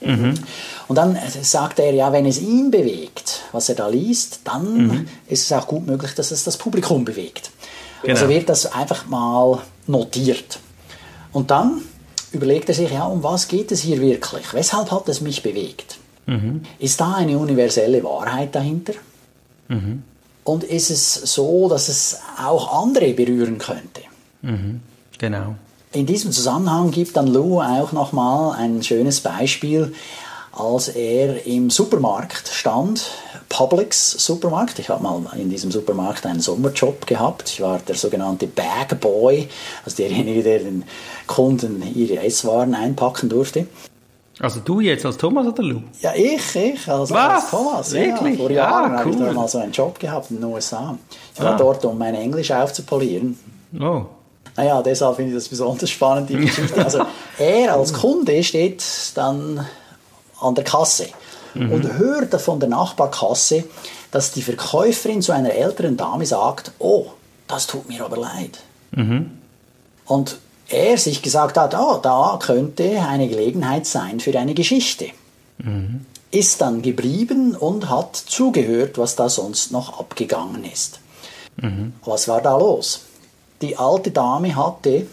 Mhm. 0.00 0.34
Und 0.88 0.96
dann 0.96 1.16
äh, 1.16 1.20
sagt 1.42 1.78
er, 1.78 1.92
ja, 1.92 2.12
wenn 2.12 2.26
es 2.26 2.40
ihn 2.40 2.70
bewegt, 2.70 3.42
was 3.52 3.68
er 3.68 3.74
da 3.76 3.88
liest, 3.88 4.40
dann 4.44 4.86
mhm. 4.86 5.08
ist 5.28 5.44
es 5.44 5.52
auch 5.52 5.66
gut 5.66 5.86
möglich, 5.86 6.14
dass 6.14 6.30
es 6.30 6.44
das 6.44 6.56
Publikum 6.56 7.04
bewegt. 7.04 7.50
Genau. 8.02 8.14
Also 8.14 8.28
wird 8.28 8.48
das 8.48 8.72
einfach 8.72 9.06
mal 9.06 9.60
notiert. 9.86 10.60
Und 11.38 11.52
dann 11.52 11.82
überlegt 12.32 12.68
er 12.68 12.74
sich, 12.74 12.90
ja, 12.90 13.04
um 13.04 13.22
was 13.22 13.46
geht 13.46 13.70
es 13.70 13.82
hier 13.82 14.00
wirklich? 14.00 14.52
Weshalb 14.52 14.90
hat 14.90 15.08
es 15.08 15.20
mich 15.20 15.40
bewegt? 15.40 15.98
Mhm. 16.26 16.62
Ist 16.80 17.00
da 17.00 17.14
eine 17.14 17.38
universelle 17.38 18.02
Wahrheit 18.02 18.56
dahinter? 18.56 18.94
Mhm. 19.68 20.02
Und 20.42 20.64
ist 20.64 20.90
es 20.90 21.14
so, 21.14 21.68
dass 21.68 21.88
es 21.88 22.18
auch 22.44 22.82
andere 22.82 23.12
berühren 23.12 23.58
könnte? 23.58 24.00
Mhm. 24.42 24.80
Genau. 25.18 25.54
In 25.92 26.06
diesem 26.06 26.32
Zusammenhang 26.32 26.90
gibt 26.90 27.16
dann 27.16 27.28
Lou 27.28 27.60
auch 27.60 27.92
nochmal 27.92 28.56
ein 28.56 28.82
schönes 28.82 29.20
Beispiel, 29.20 29.94
als 30.58 30.88
er 30.88 31.46
im 31.46 31.70
Supermarkt 31.70 32.48
stand 32.48 33.10
Publix 33.48 34.12
Supermarkt. 34.12 34.78
Ich 34.78 34.88
habe 34.88 35.02
mal 35.02 35.22
in 35.36 35.48
diesem 35.48 35.70
Supermarkt 35.70 36.26
einen 36.26 36.40
Sommerjob 36.40 37.06
gehabt. 37.06 37.50
Ich 37.50 37.60
war 37.60 37.78
der 37.78 37.94
sogenannte 37.94 38.46
Bag 38.46 39.00
Boy, 39.00 39.48
also 39.84 39.96
derjenige, 39.96 40.42
der 40.42 40.58
den 40.60 40.84
Kunden 41.26 41.82
ihre 41.94 42.22
Esswaren 42.24 42.74
einpacken 42.74 43.28
durfte. 43.28 43.66
Also 44.40 44.60
du 44.60 44.80
jetzt 44.80 45.04
als 45.04 45.16
Thomas 45.16 45.46
oder 45.46 45.62
Lou? 45.62 45.82
Ja, 46.00 46.12
ich, 46.14 46.54
ich 46.54 46.88
als, 46.88 47.10
als 47.10 47.50
Thomas. 47.50 47.92
Wirklich? 47.92 48.38
Ja, 48.38 48.44
vor 48.44 48.50
Jahren 48.50 48.92
ah, 48.92 48.94
cool. 48.94 48.98
habe 48.98 49.10
ich 49.10 49.16
da 49.18 49.32
mal 49.32 49.48
so 49.48 49.58
einen 49.58 49.72
Job 49.72 49.98
gehabt 49.98 50.30
in 50.30 50.36
den 50.36 50.44
USA. 50.44 50.96
Ich 51.34 51.40
war 51.40 51.54
ah. 51.54 51.56
dort, 51.56 51.84
um 51.84 51.98
mein 51.98 52.14
Englisch 52.14 52.50
aufzupolieren. 52.50 53.38
Oh. 53.80 54.02
Naja, 54.56 54.82
deshalb 54.82 55.16
finde 55.16 55.30
ich 55.30 55.36
das 55.36 55.48
besonders 55.48 55.90
spannend, 55.90 56.30
die 56.30 56.36
Geschichte. 56.36 56.84
Also 56.84 57.04
er 57.38 57.74
als 57.74 57.92
Kunde 57.92 58.42
steht 58.44 58.84
dann 59.14 59.66
an 60.40 60.54
der 60.54 60.64
Kasse 60.64 61.08
mhm. 61.54 61.72
und 61.72 61.98
hörte 61.98 62.38
von 62.38 62.60
der 62.60 62.68
Nachbarkasse, 62.68 63.64
dass 64.10 64.32
die 64.32 64.42
Verkäuferin 64.42 65.22
zu 65.22 65.32
einer 65.32 65.52
älteren 65.52 65.96
Dame 65.96 66.26
sagt, 66.26 66.72
oh, 66.78 67.06
das 67.46 67.66
tut 67.66 67.88
mir 67.88 68.04
aber 68.04 68.16
leid. 68.16 68.60
Mhm. 68.92 69.38
Und 70.06 70.38
er 70.68 70.98
sich 70.98 71.22
gesagt 71.22 71.56
hat, 71.56 71.74
oh, 71.74 71.98
da 72.02 72.38
könnte 72.40 73.02
eine 73.02 73.28
Gelegenheit 73.28 73.86
sein 73.86 74.20
für 74.20 74.38
eine 74.38 74.54
Geschichte. 74.54 75.08
Mhm. 75.58 76.06
Ist 76.30 76.60
dann 76.60 76.82
geblieben 76.82 77.56
und 77.56 77.88
hat 77.88 78.16
zugehört, 78.16 78.98
was 78.98 79.16
da 79.16 79.28
sonst 79.28 79.72
noch 79.72 79.98
abgegangen 79.98 80.64
ist. 80.64 81.00
Mhm. 81.56 81.94
Was 82.04 82.28
war 82.28 82.42
da 82.42 82.56
los? 82.56 83.00
Die 83.62 83.76
alte 83.76 84.10
Dame 84.10 84.54
hatte 84.54 85.06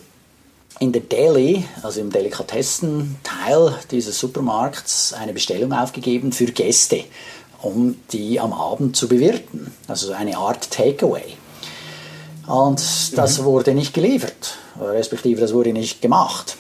in 0.80 0.92
der 0.92 1.02
Deli, 1.02 1.66
also 1.84 2.02
im 2.02 2.12
Delikatessenteil 2.12 3.76
dieses 3.92 4.20
Supermarkts, 4.20 5.14
eine 5.14 5.34
Bestellung 5.34 5.72
aufgegeben 5.72 6.32
für 6.32 6.46
Gäste. 6.46 7.06
um 7.66 7.98
die 8.12 8.40
am 8.40 8.54
Abend 8.54 8.96
zu 8.96 9.08
bewirten. 9.08 9.74
Also 9.88 10.14
eine 10.14 10.38
Art 10.38 10.70
Takeaway. 10.72 11.36
Und 12.48 12.82
das 13.18 13.40
mhm. 13.40 13.46
wurde 13.46 13.74
nicht 13.74 13.94
geliefert, 13.94 14.58
respektive 14.80 15.42
das 15.42 15.54
wurde 15.54 15.74
nicht 15.74 16.02
gemacht. 16.02 16.58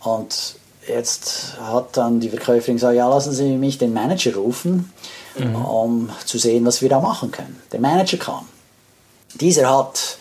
Und 0.00 0.56
jetzt 0.88 1.58
hat 1.60 1.96
dann 1.96 2.20
die 2.20 2.30
Verkäuferin 2.30 2.76
gesagt, 2.76 2.96
ja, 2.96 3.08
lassen 3.08 3.32
Sie 3.32 3.56
mich 3.56 3.76
den 3.76 3.92
Manager 3.92 4.34
rufen, 4.36 4.90
mhm. 5.38 5.54
um 5.54 6.10
zu 6.24 6.38
sehen, 6.38 6.64
was 6.64 6.80
wir 6.80 6.88
da 6.88 7.00
machen 7.00 7.30
können. 7.30 7.60
Der 7.72 7.80
Manager 7.80 8.16
kam. 8.16 8.48
Dieser 9.34 9.68
hat 9.68 10.16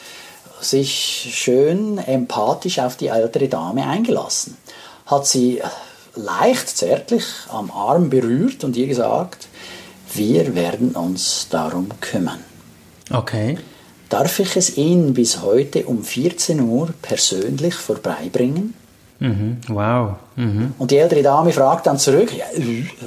sich 0.63 1.29
schön 1.33 1.97
empathisch 1.97 2.79
auf 2.79 2.95
die 2.95 3.07
ältere 3.07 3.47
Dame 3.47 3.87
eingelassen, 3.87 4.57
hat 5.05 5.27
sie 5.27 5.61
leicht 6.15 6.69
zärtlich 6.69 7.25
am 7.49 7.71
Arm 7.71 8.09
berührt 8.09 8.63
und 8.63 8.75
ihr 8.75 8.87
gesagt, 8.87 9.47
wir 10.13 10.55
werden 10.55 10.91
uns 10.91 11.47
darum 11.49 11.89
kümmern. 11.99 12.39
Okay. 13.09 13.57
Darf 14.09 14.39
ich 14.39 14.57
es 14.57 14.77
Ihnen 14.77 15.13
bis 15.13 15.41
heute 15.41 15.85
um 15.85 16.03
14 16.03 16.59
Uhr 16.59 16.93
persönlich 17.01 17.75
vorbeibringen? 17.75 18.73
Mhm. 19.19 19.57
Wow. 19.69 20.15
Mhm. 20.35 20.73
Und 20.77 20.91
die 20.91 20.97
ältere 20.97 21.23
Dame 21.23 21.53
fragt 21.53 21.87
dann 21.87 21.97
zurück, 21.97 22.29
ja, 22.35 22.45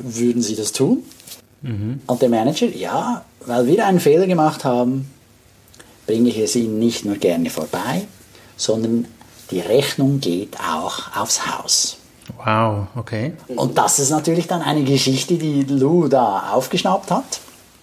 würden 0.02 0.40
Sie 0.40 0.56
das 0.56 0.72
tun? 0.72 1.02
Mhm. 1.60 2.00
Und 2.06 2.22
der 2.22 2.28
Manager, 2.28 2.68
ja, 2.68 3.22
weil 3.44 3.66
wir 3.66 3.86
einen 3.86 4.00
Fehler 4.00 4.26
gemacht 4.26 4.64
haben, 4.64 5.10
bringe 6.06 6.28
ich 6.30 6.38
es 6.38 6.56
Ihnen 6.56 6.78
nicht 6.78 7.04
nur 7.04 7.16
gerne 7.16 7.50
vorbei, 7.50 8.06
sondern 8.56 9.06
die 9.50 9.60
Rechnung 9.60 10.20
geht 10.20 10.56
auch 10.60 11.16
aufs 11.16 11.46
Haus. 11.46 11.96
Wow, 12.44 12.86
okay. 12.96 13.34
Und 13.48 13.76
das 13.76 13.98
ist 13.98 14.10
natürlich 14.10 14.46
dann 14.46 14.62
eine 14.62 14.84
Geschichte, 14.84 15.34
die 15.36 15.64
Lou 15.64 16.08
da 16.08 16.52
aufgeschnappt 16.52 17.10
hat 17.10 17.40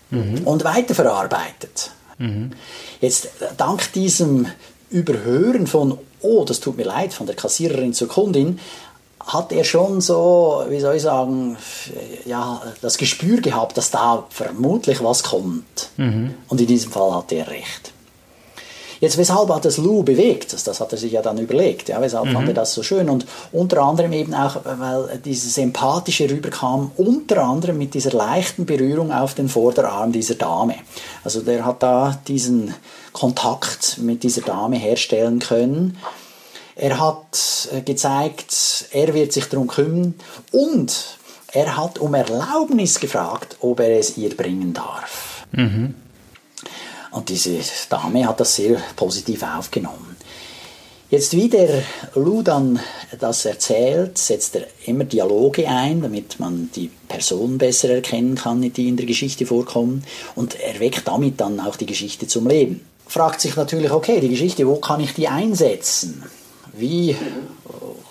mhm. 0.10 0.42
und 0.46 0.63
weiterverarbeitet. 0.63 1.92
Mhm. 2.18 2.51
Jetzt, 3.00 3.30
dank 3.58 3.94
diesem 3.94 4.48
Überhören 4.90 5.68
von, 5.68 5.98
oh, 6.22 6.44
das 6.44 6.60
tut 6.60 6.78
mir 6.78 6.86
leid, 6.86 7.13
von 7.13 7.28
der 7.28 7.36
Kassiererin 7.36 7.94
zur 7.94 8.08
Kundin, 8.08 8.60
hat 9.25 9.51
er 9.51 9.63
schon 9.63 10.01
so, 10.01 10.66
wie 10.70 10.80
soll 10.80 10.96
ich 10.96 11.04
sagen, 11.04 11.56
ja, 12.25 12.62
das 12.82 12.98
Gespür 12.98 13.40
gehabt, 13.40 13.78
dass 13.78 13.92
da 13.92 14.25
vermutlich 14.30 15.04
was 15.04 15.24
kommt. 15.24 15.90
Mhm. 15.98 16.34
Und 16.48 16.60
in 16.60 16.68
diesem 16.68 16.92
Fall 16.92 17.13
hat 17.13 17.32
er 17.32 17.48
recht. 17.48 17.94
Jetzt, 19.01 19.17
weshalb 19.17 19.50
hat 19.50 19.65
das 19.65 19.77
Lou 19.77 20.03
bewegt? 20.03 20.53
Das, 20.53 20.63
das 20.63 20.79
hat 20.79 20.91
er 20.91 20.98
sich 21.00 21.12
ja 21.12 21.24
dann 21.24 21.39
überlegt. 21.39 21.89
Ja, 21.89 22.00
weshalb 22.00 22.27
mhm. 22.27 22.34
fand 22.34 22.48
er 22.50 22.53
das 22.53 22.74
so 22.74 22.84
schön? 22.84 23.10
Und 23.10 23.25
unter 23.51 23.81
anderem 23.81 24.13
eben 24.13 24.36
auch, 24.36 24.58
weil 24.63 25.20
dieses 25.25 25.58
Empathische 25.58 26.29
rüberkam, 26.29 26.91
unter 26.98 27.43
anderem 27.43 27.79
mit 27.79 27.96
dieser 27.96 28.12
leichten 28.12 28.67
Berührung 28.67 29.12
auf 29.12 29.34
den 29.34 29.50
Vorderarm 29.50 30.12
dieser 30.12 30.36
Dame. 30.36 30.75
Also 31.24 31.41
der 31.41 31.65
hat 31.65 31.81
da 31.81 32.22
diesen 32.27 32.75
Kontakt 33.12 33.98
mit 33.98 34.22
dieser 34.22 34.41
Dame 34.41 34.77
herstellen 34.77 35.39
können. 35.39 35.98
Er 36.75 37.00
hat 37.00 37.70
äh, 37.74 37.81
gezeigt, 37.81 38.86
er 38.91 39.15
wird 39.15 39.34
sich 39.34 39.46
darum 39.46 39.67
kümmern 39.67 40.13
und 40.51 41.17
er 41.51 41.75
hat 41.75 41.98
um 41.98 42.13
Erlaubnis 42.13 43.00
gefragt, 43.00 43.58
ob 43.62 43.79
er 43.79 43.98
es 43.98 44.15
ihr 44.15 44.38
bringen 44.38 44.74
darf. 44.74 45.48
Mhm. 45.53 45.96
Und 47.12 47.30
diese 47.30 47.60
Dame 47.89 48.27
hat 48.27 48.39
das 48.39 48.56
sehr 48.56 48.77
positiv 48.96 49.44
aufgenommen. 49.44 50.15
Jetzt, 51.10 51.34
wie 51.34 51.50
der 51.50 51.84
Lou 52.15 52.41
dann 52.41 52.80
das 53.20 53.44
erzählt, 53.44 54.18
setzt 54.18 54.56
er 54.56 54.68
immer 54.86 55.03
Dialoge 55.03 55.68
ein, 55.68 56.01
damit 56.01 56.39
man 56.39 56.70
die 56.74 56.89
Personen 57.10 57.58
besser 57.58 57.89
erkennen 57.89 58.36
kann, 58.36 58.62
die 58.62 58.88
in 58.88 58.96
der 58.96 59.06
Geschichte 59.06 59.46
vorkommen. 59.46 60.06
Und 60.36 60.58
er 60.58 60.80
weckt 60.80 61.06
damit 61.10 61.41
dann 61.41 61.60
auch 61.60 61.75
die 61.75 61.86
Geschichte 61.86 62.27
zum 62.27 62.48
Leben. 62.48 62.80
Fragt 63.08 63.41
sich 63.41 63.58
natürlich, 63.58 63.91
okay, 63.91 64.22
die 64.22 64.30
Geschichte, 64.30 64.65
wo 64.65 64.77
kann 64.77 65.01
ich 65.01 65.13
die 65.13 65.27
einsetzen? 65.27 66.24
Wie 66.72 67.18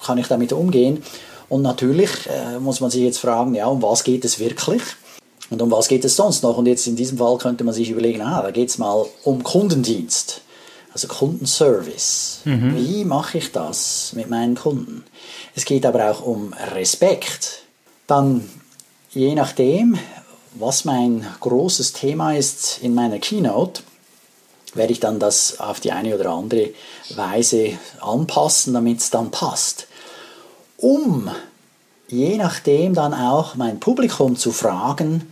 kann 0.04 0.18
ich 0.18 0.26
damit 0.26 0.52
umgehen? 0.52 1.02
Und 1.48 1.62
natürlich 1.62 2.10
äh, 2.26 2.58
muss 2.60 2.80
man 2.80 2.90
sich 2.90 3.02
jetzt 3.02 3.18
fragen, 3.18 3.54
ja, 3.54 3.66
um 3.66 3.80
was 3.80 4.04
geht 4.04 4.26
es 4.26 4.38
wirklich? 4.38 4.82
Und 5.50 5.60
um 5.60 5.70
was 5.70 5.88
geht 5.88 6.04
es 6.04 6.16
sonst 6.16 6.42
noch? 6.42 6.56
Und 6.56 6.66
jetzt 6.66 6.86
in 6.86 6.96
diesem 6.96 7.18
Fall 7.18 7.36
könnte 7.38 7.64
man 7.64 7.74
sich 7.74 7.90
überlegen, 7.90 8.22
ah, 8.22 8.42
da 8.42 8.52
geht 8.52 8.70
es 8.70 8.78
mal 8.78 9.04
um 9.24 9.42
Kundendienst, 9.42 10.42
also 10.94 11.08
Kundenservice. 11.08 12.40
Mhm. 12.44 12.76
Wie 12.76 13.04
mache 13.04 13.38
ich 13.38 13.50
das 13.50 14.12
mit 14.14 14.30
meinen 14.30 14.54
Kunden? 14.54 15.04
Es 15.56 15.64
geht 15.64 15.84
aber 15.84 16.10
auch 16.10 16.24
um 16.24 16.54
Respekt. 16.74 17.62
Dann, 18.06 18.48
je 19.10 19.34
nachdem, 19.34 19.98
was 20.54 20.84
mein 20.84 21.26
großes 21.40 21.92
Thema 21.94 22.34
ist 22.36 22.78
in 22.80 22.94
meiner 22.94 23.18
Keynote, 23.18 23.82
werde 24.74 24.92
ich 24.92 25.00
dann 25.00 25.18
das 25.18 25.58
auf 25.58 25.80
die 25.80 25.90
eine 25.90 26.14
oder 26.14 26.30
andere 26.30 26.70
Weise 27.16 27.72
anpassen, 28.00 28.72
damit 28.72 29.00
es 29.00 29.10
dann 29.10 29.32
passt. 29.32 29.88
Um 30.76 31.28
je 32.10 32.36
nachdem 32.36 32.94
dann 32.94 33.14
auch 33.14 33.54
mein 33.54 33.80
Publikum 33.80 34.36
zu 34.36 34.52
fragen, 34.52 35.30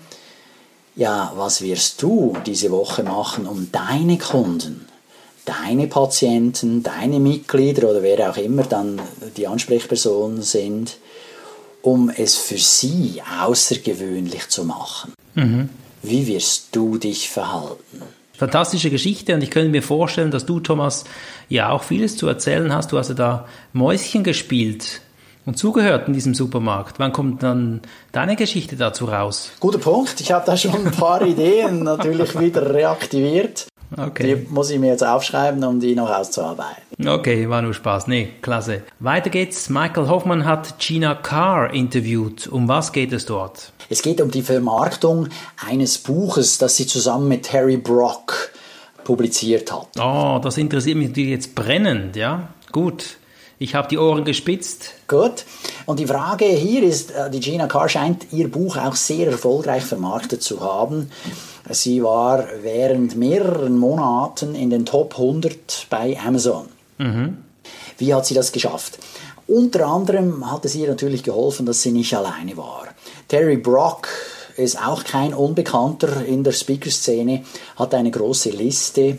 ja, 0.99 1.33
was 1.37 1.63
wirst 1.63 2.03
du 2.03 2.37
diese 2.45 2.73
Woche 2.73 3.05
machen, 3.05 3.47
um 3.47 3.71
deine 3.71 4.19
Kunden, 4.19 4.85
deine 5.45 5.87
Patienten, 5.87 6.83
deine 6.83 7.21
Mitglieder 7.21 7.89
oder 7.89 8.03
wer 8.03 8.29
auch 8.29 8.37
immer 8.37 8.65
dann 8.65 9.01
die 9.37 9.47
Ansprechpersonen 9.47 10.43
sind, 10.43 10.99
um 11.83 12.11
es 12.11 12.37
für 12.37 12.59
sie 12.59 13.23
außergewöhnlich 13.41 14.49
zu 14.49 14.65
machen? 14.65 15.15
Mhm. 15.37 15.69
Wie 16.03 16.27
wirst 16.27 16.71
du 16.73 16.99
dich 16.99 17.31
verhalten? 17.31 18.03
Fantastische 18.37 18.91
Geschichte 18.91 19.35
und 19.35 19.43
ich 19.43 19.53
könnte 19.53 19.71
mir 19.71 19.83
vorstellen, 19.83 20.33
dass 20.33 20.47
du, 20.47 20.59
Thomas, 20.59 21.05
ja 21.49 21.71
auch 21.71 21.85
vieles 21.85 22.17
zu 22.17 22.27
erzählen 22.27 22.73
hast. 22.73 22.91
Du 22.91 22.99
hast 22.99 23.09
ja 23.09 23.15
da 23.15 23.49
Mäuschen 23.73 24.25
gespielt 24.25 25.01
und 25.49 25.57
zugehört 25.57 26.09
in 26.09 26.13
diesem 26.13 26.35
Supermarkt. 26.35 26.99
Wann 26.99 27.11
kommt 27.11 27.43
dann 27.43 27.81
deine 28.13 28.37
Geschichte 28.37 28.77
dazu 28.77 29.07
raus? 29.07 29.51
Guter 29.61 29.79
Punkt. 29.79 30.21
Ich 30.21 30.31
habe 30.31 30.45
da 30.45 30.59
schon 30.59 30.75
ein 30.75 30.93
paar 30.93 31.23
Ideen 31.23 31.85
natürlich 31.85 32.39
wieder 32.39 32.75
reaktiviert. 32.75 33.67
Okay. 33.97 34.45
Die 34.45 34.53
muss 34.53 34.69
ich 34.69 34.79
mir 34.79 34.89
jetzt 34.89 35.03
aufschreiben, 35.03 35.65
um 35.65 35.81
die 35.81 35.95
noch 35.95 36.11
auszuarbeiten. 36.11 37.09
Okay, 37.09 37.49
war 37.49 37.63
nur 37.63 37.73
Spaß. 37.73 38.09
Nee, 38.09 38.29
klasse. 38.43 38.83
Weiter 39.01 39.31
geht's. 39.31 39.71
Michael 39.71 40.09
Hoffmann 40.09 40.45
hat 40.45 40.79
Gina 40.79 41.15
Carr 41.15 41.73
interviewt. 41.73 42.47
Um 42.47 42.69
was 42.69 42.93
geht 42.93 43.15
es 43.15 43.25
dort? 43.25 43.73
Es 43.89 44.03
geht 44.03 44.21
um 44.21 44.31
die 44.31 44.43
Vermarktung 44.43 45.29
eines 45.67 45.97
Buches, 45.97 46.59
das 46.59 46.77
sie 46.77 46.87
zusammen 46.87 47.27
mit 47.27 47.45
Terry 47.45 47.79
Brock 47.79 48.51
publiziert 49.03 49.73
hat. 49.73 49.89
Oh, 49.99 50.39
das 50.43 50.59
interessiert 50.59 50.99
mich 50.99 51.09
natürlich 51.09 51.31
jetzt 51.31 51.55
brennend, 51.55 52.17
ja? 52.17 52.49
Gut. 52.71 53.17
Ich 53.61 53.75
habe 53.75 53.89
die 53.89 53.99
Ohren 53.99 54.25
gespitzt. 54.25 54.95
Gut. 55.09 55.45
Und 55.87 55.99
die 55.99 56.07
Frage 56.07 56.45
hier 56.45 56.83
ist, 56.83 57.11
äh, 57.11 57.29
die 57.31 57.41
Gina 57.41 57.67
Carr 57.67 57.89
scheint 57.89 58.33
ihr 58.33 58.49
Buch 58.49 58.77
auch 58.77 58.95
sehr 58.95 59.27
erfolgreich 59.29 59.83
vermarktet 59.85 60.43
zu 60.43 60.61
haben. 60.61 61.11
Sie 61.71 62.03
war 62.03 62.47
während 62.63 63.17
mehreren 63.17 63.77
Monaten 63.77 64.55
in 64.55 64.71
den 64.71 64.87
Top 64.87 65.15
100 65.15 65.87
bei 65.91 66.17
Amazon. 66.25 66.69
Mhm. 66.99 67.39
Wie 67.99 68.15
hat 68.15 68.27
sie 68.27 68.35
das 68.35 68.53
geschafft? 68.53 68.99
Unter 69.49 69.87
anderem 69.87 70.51
hat 70.51 70.65
es 70.65 70.75
ihr 70.75 70.89
natürlich 70.89 71.23
geholfen, 71.23 71.67
dass 71.67 71.83
sie 71.83 71.91
nicht 71.91 72.15
alleine 72.15 72.57
war. 72.57 72.87
Terry 73.27 73.57
Brock 73.57 74.09
ist 74.57 74.81
auch 74.81 75.05
kein 75.05 75.35
Unbekannter 75.35 76.25
in 76.25 76.45
der 76.45 76.53
Speaker-Szene, 76.53 77.45
hat 77.77 77.95
eine 77.95 78.11
große 78.11 78.51
Liste 78.51 79.19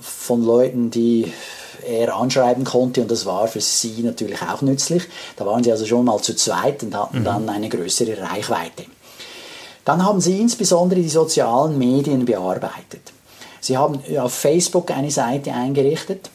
von 0.00 0.44
Leuten, 0.44 0.90
die 0.90 1.32
er 1.86 2.16
anschreiben 2.16 2.64
konnte 2.64 3.02
und 3.02 3.10
das 3.10 3.26
war 3.26 3.48
für 3.48 3.60
sie 3.60 4.02
natürlich 4.02 4.40
auch 4.42 4.62
nützlich. 4.62 5.04
Da 5.36 5.46
waren 5.46 5.62
sie 5.62 5.70
also 5.70 5.86
schon 5.86 6.04
mal 6.04 6.20
zu 6.20 6.34
zweit 6.34 6.82
und 6.82 6.94
hatten 6.96 7.20
mhm. 7.20 7.24
dann 7.24 7.48
eine 7.48 7.68
größere 7.68 8.20
Reichweite. 8.20 8.84
Dann 9.84 10.04
haben 10.04 10.20
sie 10.20 10.40
insbesondere 10.40 11.00
die 11.00 11.08
sozialen 11.08 11.78
Medien 11.78 12.24
bearbeitet. 12.24 13.12
Sie 13.60 13.76
haben 13.76 14.00
auf 14.18 14.32
Facebook 14.34 14.90
eine 14.90 15.10
Seite 15.10 15.52
eingerichtet 15.52 16.30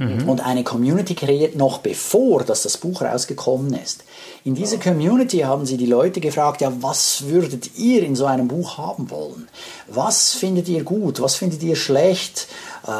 mhm. 0.00 0.28
und 0.28 0.40
eine 0.40 0.64
Community 0.64 1.14
kreiert, 1.14 1.56
noch 1.56 1.78
bevor 1.78 2.44
dass 2.44 2.62
das 2.62 2.78
Buch 2.78 3.02
rausgekommen 3.02 3.74
ist. 3.74 4.04
In 4.44 4.54
dieser 4.54 4.78
Community 4.78 5.38
haben 5.38 5.66
sie 5.66 5.76
die 5.76 5.86
Leute 5.86 6.20
gefragt, 6.20 6.60
ja, 6.62 6.72
was 6.80 7.28
würdet 7.28 7.78
ihr 7.78 8.02
in 8.02 8.16
so 8.16 8.26
einem 8.26 8.48
Buch 8.48 8.78
haben 8.78 9.10
wollen? 9.10 9.48
Was 9.88 10.32
findet 10.32 10.68
ihr 10.68 10.82
gut? 10.82 11.20
Was 11.20 11.36
findet 11.36 11.62
ihr 11.62 11.76
schlecht? 11.76 12.48
Äh, 12.86 12.90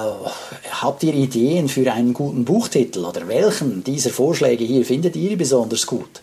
habt 0.71 1.03
ihr 1.03 1.15
Ideen 1.15 1.69
für 1.69 1.91
einen 1.91 2.13
guten 2.13 2.45
Buchtitel 2.45 3.05
oder 3.05 3.27
welchen 3.29 3.83
dieser 3.83 4.11
Vorschläge 4.11 4.65
hier 4.65 4.85
findet 4.85 5.17
ihr 5.17 5.37
besonders 5.39 5.87
gut? 5.87 6.23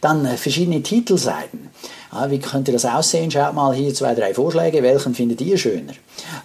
Dann 0.00 0.24
äh, 0.24 0.36
verschiedene 0.36 0.82
Titelseiten. 0.82 1.70
Ah, 2.10 2.30
wie 2.30 2.38
könnte 2.38 2.72
das 2.72 2.84
aussehen? 2.84 3.30
Schaut 3.30 3.54
mal 3.54 3.74
hier 3.74 3.92
zwei, 3.92 4.14
drei 4.14 4.32
Vorschläge. 4.32 4.82
Welchen 4.82 5.14
findet 5.14 5.40
ihr 5.40 5.58
schöner? 5.58 5.92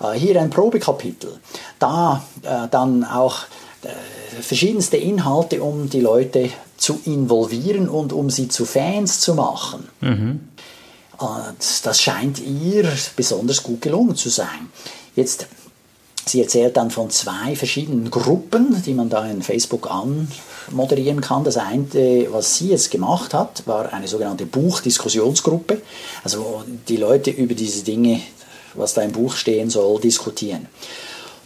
Äh, 0.01 0.13
hier 0.13 0.39
ein 0.41 0.49
Probekapitel. 0.49 1.39
Da 1.79 2.23
äh, 2.43 2.67
dann 2.69 3.03
auch 3.03 3.43
verschiedenste 4.41 4.97
Inhalte, 4.97 5.61
um 5.61 5.89
die 5.89 6.01
Leute 6.01 6.49
zu 6.77 6.99
involvieren 7.05 7.89
und 7.89 8.13
um 8.13 8.29
sie 8.29 8.47
zu 8.47 8.65
Fans 8.65 9.19
zu 9.19 9.35
machen. 9.35 9.87
Mhm. 10.01 10.39
Und 11.17 11.85
das 11.85 12.01
scheint 12.01 12.39
ihr 12.39 12.91
besonders 13.15 13.63
gut 13.63 13.81
gelungen 13.81 14.15
zu 14.15 14.29
sein. 14.29 14.69
Jetzt, 15.15 15.47
sie 16.25 16.41
erzählt 16.41 16.75
dann 16.75 16.91
von 16.91 17.09
zwei 17.09 17.55
verschiedenen 17.55 18.09
Gruppen, 18.09 18.81
die 18.83 18.93
man 18.93 19.09
da 19.09 19.25
in 19.25 19.41
Facebook 19.41 19.89
anmoderieren 19.89 21.21
kann. 21.21 21.43
Das 21.43 21.57
eine, 21.57 21.87
was 22.31 22.57
sie 22.57 22.69
jetzt 22.69 22.91
gemacht 22.91 23.33
hat, 23.33 23.63
war 23.67 23.93
eine 23.93 24.07
sogenannte 24.07 24.45
Buchdiskussionsgruppe, 24.45 25.81
also 26.23 26.39
wo 26.39 26.63
die 26.87 26.97
Leute 26.97 27.29
über 27.29 27.53
diese 27.53 27.83
Dinge, 27.83 28.19
was 28.73 28.95
da 28.95 29.03
im 29.03 29.11
Buch 29.11 29.35
stehen 29.35 29.69
soll, 29.69 30.01
diskutieren. 30.01 30.67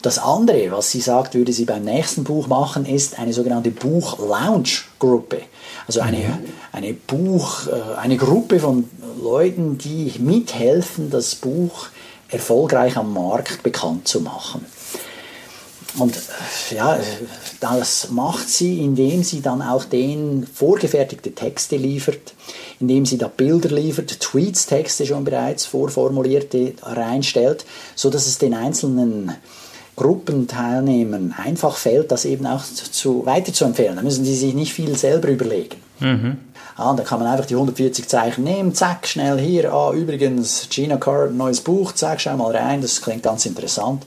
Das 0.02 0.20
andere, 0.20 0.72
was 0.72 0.92
sie 0.92 1.02
sagt, 1.02 1.34
würde 1.34 1.52
sie 1.52 1.66
beim 1.66 1.84
nächsten 1.84 2.24
Buch 2.24 2.48
machen, 2.48 2.86
ist 2.86 3.18
eine 3.20 3.34
sogenannte 3.34 3.72
Buch-Lounge-Gruppe. 3.72 5.42
Also 5.88 6.02
eine, 6.02 6.18
mhm. 6.18 6.50
eine 6.72 6.94
Buch, 6.94 7.68
äh, 7.68 7.98
eine 7.98 8.18
Gruppe 8.18 8.60
von 8.60 8.90
Leuten, 9.22 9.78
die 9.78 10.14
mithelfen, 10.20 11.10
das 11.10 11.36
Buch 11.36 11.88
erfolgreich 12.30 12.98
am 12.98 13.14
Markt 13.14 13.64
bekannt 13.64 14.08
zu 14.08 14.22
machen. 14.22 14.66
Und 15.98 16.16
äh, 16.16 16.76
ja, 16.76 17.00
das 17.60 18.10
macht 18.12 18.50
sie, 18.50 18.84
indem 18.84 19.24
sie 19.24 19.42
dann 19.42 19.62
auch 19.62 19.84
den 19.86 20.46
vorgefertigte 20.46 21.34
Texte 21.34 21.76
liefert, 21.76 22.34
indem 22.80 23.06
sie 23.06 23.18
da 23.18 23.28
Bilder 23.28 23.70
liefert, 23.70 24.20
Tweets, 24.20 24.68
Texte 24.68 25.06
schon 25.08 25.24
bereits 25.24 25.66
vorformulierte 25.66 26.74
reinstellt, 26.84 27.66
so 27.96 28.10
dass 28.10 28.28
es 28.28 28.38
den 28.38 28.54
einzelnen 28.54 29.36
Gruppenteilnehmern 29.98 31.34
einfach 31.44 31.76
fällt, 31.76 32.12
das 32.12 32.24
eben 32.24 32.46
auch 32.46 32.64
zu, 32.64 33.26
weiterzuempfehlen. 33.26 33.96
Da 33.96 34.04
müssen 34.04 34.24
die 34.24 34.36
sich 34.36 34.54
nicht 34.54 34.72
viel 34.72 34.96
selber 34.96 35.28
überlegen. 35.28 35.78
Mhm. 36.00 36.38
Ja, 36.78 36.94
da 36.94 37.04
kann 37.04 37.20
man 37.20 37.28
einfach 37.28 37.48
die 37.48 37.56
140 37.56 38.08
Zeichen 38.08 38.44
nehmen, 38.44 38.76
zack, 38.76 39.08
schnell 39.08 39.40
hier, 39.40 39.74
ah, 39.74 39.92
übrigens, 39.92 40.68
Gina 40.70 40.98
Carr, 40.98 41.32
neues 41.32 41.62
Buch, 41.62 41.94
zack, 41.94 42.22
schau 42.22 42.38
mal 42.38 42.56
rein, 42.56 42.82
das 42.82 43.02
klingt 43.02 43.24
ganz 43.24 43.48
interessant. 43.48 44.04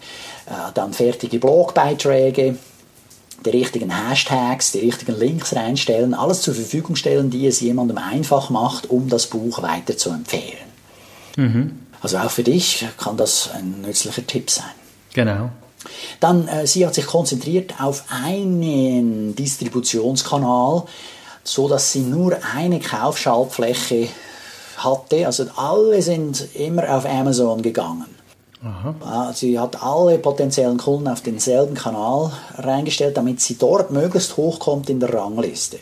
Äh, 0.46 0.70
dann 0.74 0.92
fertige 0.92 1.40
Blogbeiträge, 1.40 2.54
die 3.44 3.50
richtigen 3.50 3.90
Hashtags, 3.90 4.70
die 4.70 4.78
richtigen 4.78 5.18
Links 5.18 5.56
reinstellen, 5.56 6.14
alles 6.14 6.42
zur 6.42 6.54
Verfügung 6.54 6.94
stellen, 6.94 7.30
die 7.30 7.48
es 7.48 7.58
jemandem 7.58 7.98
einfach 7.98 8.50
macht, 8.50 8.88
um 8.88 9.08
das 9.08 9.26
Buch 9.26 9.60
weiter 9.62 9.96
zu 9.96 10.10
empfehlen. 10.10 10.70
Mhm. 11.36 11.80
Also 12.00 12.18
auch 12.18 12.30
für 12.30 12.44
dich 12.44 12.86
kann 12.96 13.16
das 13.16 13.50
ein 13.52 13.80
nützlicher 13.82 14.24
Tipp 14.24 14.48
sein. 14.48 14.70
Genau. 15.14 15.50
Dann, 16.20 16.48
äh, 16.48 16.66
sie 16.66 16.86
hat 16.86 16.94
sich 16.94 17.06
konzentriert 17.06 17.74
auf 17.80 18.04
einen 18.08 19.34
Distributionskanal, 19.34 20.84
so 21.44 21.68
dass 21.68 21.92
sie 21.92 22.00
nur 22.00 22.36
eine 22.54 22.80
Kaufschaltfläche 22.80 24.08
hatte. 24.76 25.26
Also 25.26 25.46
alle 25.56 26.02
sind 26.02 26.54
immer 26.54 26.94
auf 26.94 27.06
Amazon 27.06 27.62
gegangen. 27.62 28.06
Aha. 28.62 29.32
Sie 29.34 29.58
hat 29.58 29.82
alle 29.82 30.18
potenziellen 30.18 30.76
Kunden 30.76 31.08
auf 31.08 31.22
denselben 31.22 31.74
Kanal 31.74 32.30
reingestellt, 32.58 33.16
damit 33.16 33.40
sie 33.40 33.56
dort 33.56 33.90
möglichst 33.90 34.36
hochkommt 34.36 34.90
in 34.90 35.00
der 35.00 35.14
Rangliste. 35.14 35.78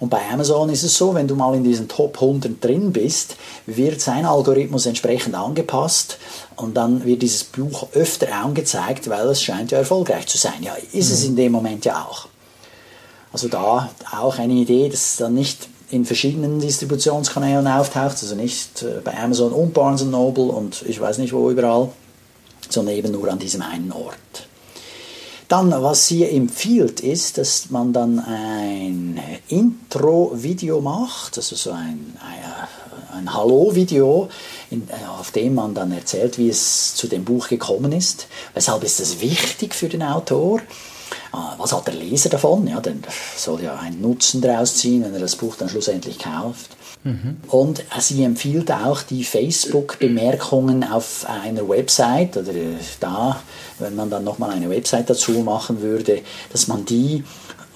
Und 0.00 0.10
bei 0.10 0.20
Amazon 0.30 0.68
ist 0.70 0.82
es 0.82 0.96
so, 0.96 1.14
wenn 1.14 1.28
du 1.28 1.36
mal 1.36 1.54
in 1.54 1.64
diesen 1.64 1.88
Top 1.88 2.20
100 2.20 2.62
drin 2.62 2.92
bist, 2.92 3.36
wird 3.66 4.00
sein 4.00 4.26
Algorithmus 4.26 4.86
entsprechend 4.86 5.34
angepasst 5.34 6.18
und 6.56 6.76
dann 6.76 7.04
wird 7.04 7.22
dieses 7.22 7.44
Buch 7.44 7.88
öfter 7.94 8.34
angezeigt, 8.34 9.08
weil 9.08 9.28
es 9.28 9.42
scheint 9.42 9.70
ja 9.70 9.78
erfolgreich 9.78 10.26
zu 10.26 10.36
sein. 10.36 10.62
Ja, 10.62 10.74
ist 10.92 11.08
mhm. 11.08 11.14
es 11.14 11.24
in 11.24 11.36
dem 11.36 11.52
Moment 11.52 11.84
ja 11.84 12.06
auch. 12.08 12.28
Also 13.32 13.48
da 13.48 13.90
auch 14.12 14.38
eine 14.38 14.52
Idee, 14.52 14.88
dass 14.88 15.12
es 15.12 15.16
dann 15.16 15.34
nicht 15.34 15.68
in 15.90 16.04
verschiedenen 16.04 16.60
Distributionskanälen 16.60 17.66
auftaucht, 17.66 18.18
also 18.20 18.34
nicht 18.34 18.82
äh, 18.82 19.00
bei 19.02 19.16
Amazon 19.16 19.52
und 19.52 19.74
Barnes 19.74 20.04
Noble 20.04 20.44
und 20.44 20.82
ich 20.86 21.00
weiß 21.00 21.18
nicht 21.18 21.32
wo 21.32 21.50
überall, 21.50 21.90
sondern 22.68 22.96
eben 22.96 23.12
nur 23.12 23.28
an 23.30 23.38
diesem 23.38 23.62
einen 23.62 23.92
Ort. 23.92 24.48
Dann, 25.48 25.70
was 25.70 26.06
sie 26.06 26.24
empfiehlt, 26.24 27.00
ist, 27.00 27.38
dass 27.38 27.70
man 27.70 27.92
dann 27.92 28.18
ein 28.18 29.20
Intro-Video 29.48 30.80
macht, 30.80 31.36
also 31.36 31.54
so 31.54 31.70
ein, 31.70 32.16
ein, 32.20 33.18
ein 33.18 33.34
Hallo-Video, 33.34 34.28
äh, 34.70 34.76
auf 35.18 35.30
dem 35.32 35.54
man 35.54 35.74
dann 35.74 35.92
erzählt, 35.92 36.38
wie 36.38 36.48
es 36.48 36.94
zu 36.94 37.08
dem 37.08 37.24
Buch 37.24 37.48
gekommen 37.48 37.92
ist. 37.92 38.26
Weshalb 38.54 38.84
ist 38.84 39.00
das 39.00 39.20
wichtig 39.20 39.74
für 39.74 39.88
den 39.88 40.02
Autor? 40.02 40.60
Ah, 41.32 41.54
was 41.58 41.72
hat 41.72 41.86
der 41.86 41.94
Leser 41.94 42.30
davon? 42.30 42.66
Ja, 42.66 42.80
der 42.80 42.94
soll 43.36 43.62
ja 43.62 43.76
einen 43.76 44.00
Nutzen 44.00 44.40
daraus 44.40 44.76
ziehen, 44.76 45.04
wenn 45.04 45.14
er 45.14 45.20
das 45.20 45.36
Buch 45.36 45.56
dann 45.56 45.68
schlussendlich 45.68 46.18
kauft. 46.18 46.70
Mhm. 47.02 47.36
Und 47.48 47.84
sie 47.98 48.24
empfiehlt 48.24 48.72
auch 48.72 49.02
die 49.02 49.24
Facebook-Bemerkungen 49.24 50.84
auf 50.84 51.26
einer 51.28 51.68
Website 51.68 52.36
oder 52.36 52.54
äh, 52.54 52.76
da, 53.00 53.40
wenn 53.78 53.94
man 53.94 54.10
dann 54.10 54.24
nochmal 54.24 54.50
eine 54.50 54.70
Website 54.70 55.10
dazu 55.10 55.32
machen 55.32 55.82
würde, 55.82 56.22
dass 56.52 56.68
man 56.68 56.84
die 56.84 57.24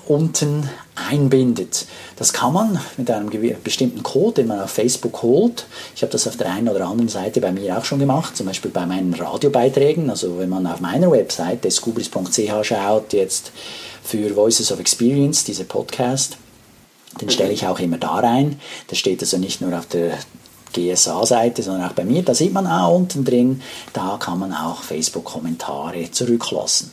unten 0.08 0.68
einbindet. 0.94 1.87
Das 2.16 2.32
kann 2.32 2.52
man 2.54 2.80
mit 2.96 3.11
einem 3.11 3.30
bestimmten 3.62 4.02
Code, 4.02 4.37
den 4.37 4.48
man 4.48 4.61
auf 4.61 4.70
Facebook 4.70 5.22
holt. 5.22 5.66
Ich 5.94 6.02
habe 6.02 6.11
das 6.11 6.26
auf 6.26 6.37
der 6.37 6.50
einen 6.50 6.68
oder 6.68 6.87
anderen 6.87 7.08
Seite 7.08 7.40
bei 7.40 7.52
mir 7.52 7.76
auch 7.76 7.84
schon 7.84 7.98
gemacht, 7.98 8.37
zum 8.37 8.46
Beispiel 8.46 8.70
bei 8.70 8.87
meinen 8.87 9.12
Radiobeiträgen. 9.12 10.08
Also 10.08 10.38
wenn 10.38 10.48
man 10.48 10.66
auf 10.66 10.80
meiner 10.80 11.11
Website 11.11 11.64
descubris.ch 11.64 12.64
schaut, 12.64 13.12
jetzt 13.12 13.52
für 14.02 14.34
Voices 14.34 14.72
of 14.72 14.80
Experience, 14.80 15.44
diese 15.44 15.64
Podcast, 15.64 16.38
den 17.20 17.30
stelle 17.30 17.52
ich 17.52 17.66
auch 17.66 17.78
immer 17.78 17.98
da 17.98 18.16
rein. 18.16 18.61
Das 18.88 18.98
steht 18.98 19.20
also 19.20 19.37
nicht 19.37 19.61
nur 19.61 19.76
auf 19.76 19.87
der 19.87 20.12
GSA-Seite, 20.72 21.62
sondern 21.62 21.88
auch 21.88 21.94
bei 21.94 22.04
mir. 22.04 22.22
Da 22.22 22.35
sieht 22.35 22.52
man 22.52 22.66
auch 22.66 22.94
unten 22.94 23.24
drin, 23.24 23.62
da 23.92 24.16
kann 24.20 24.38
man 24.38 24.52
auch 24.52 24.83
Facebook-Kommentare 24.83 26.11
zurücklassen. 26.11 26.92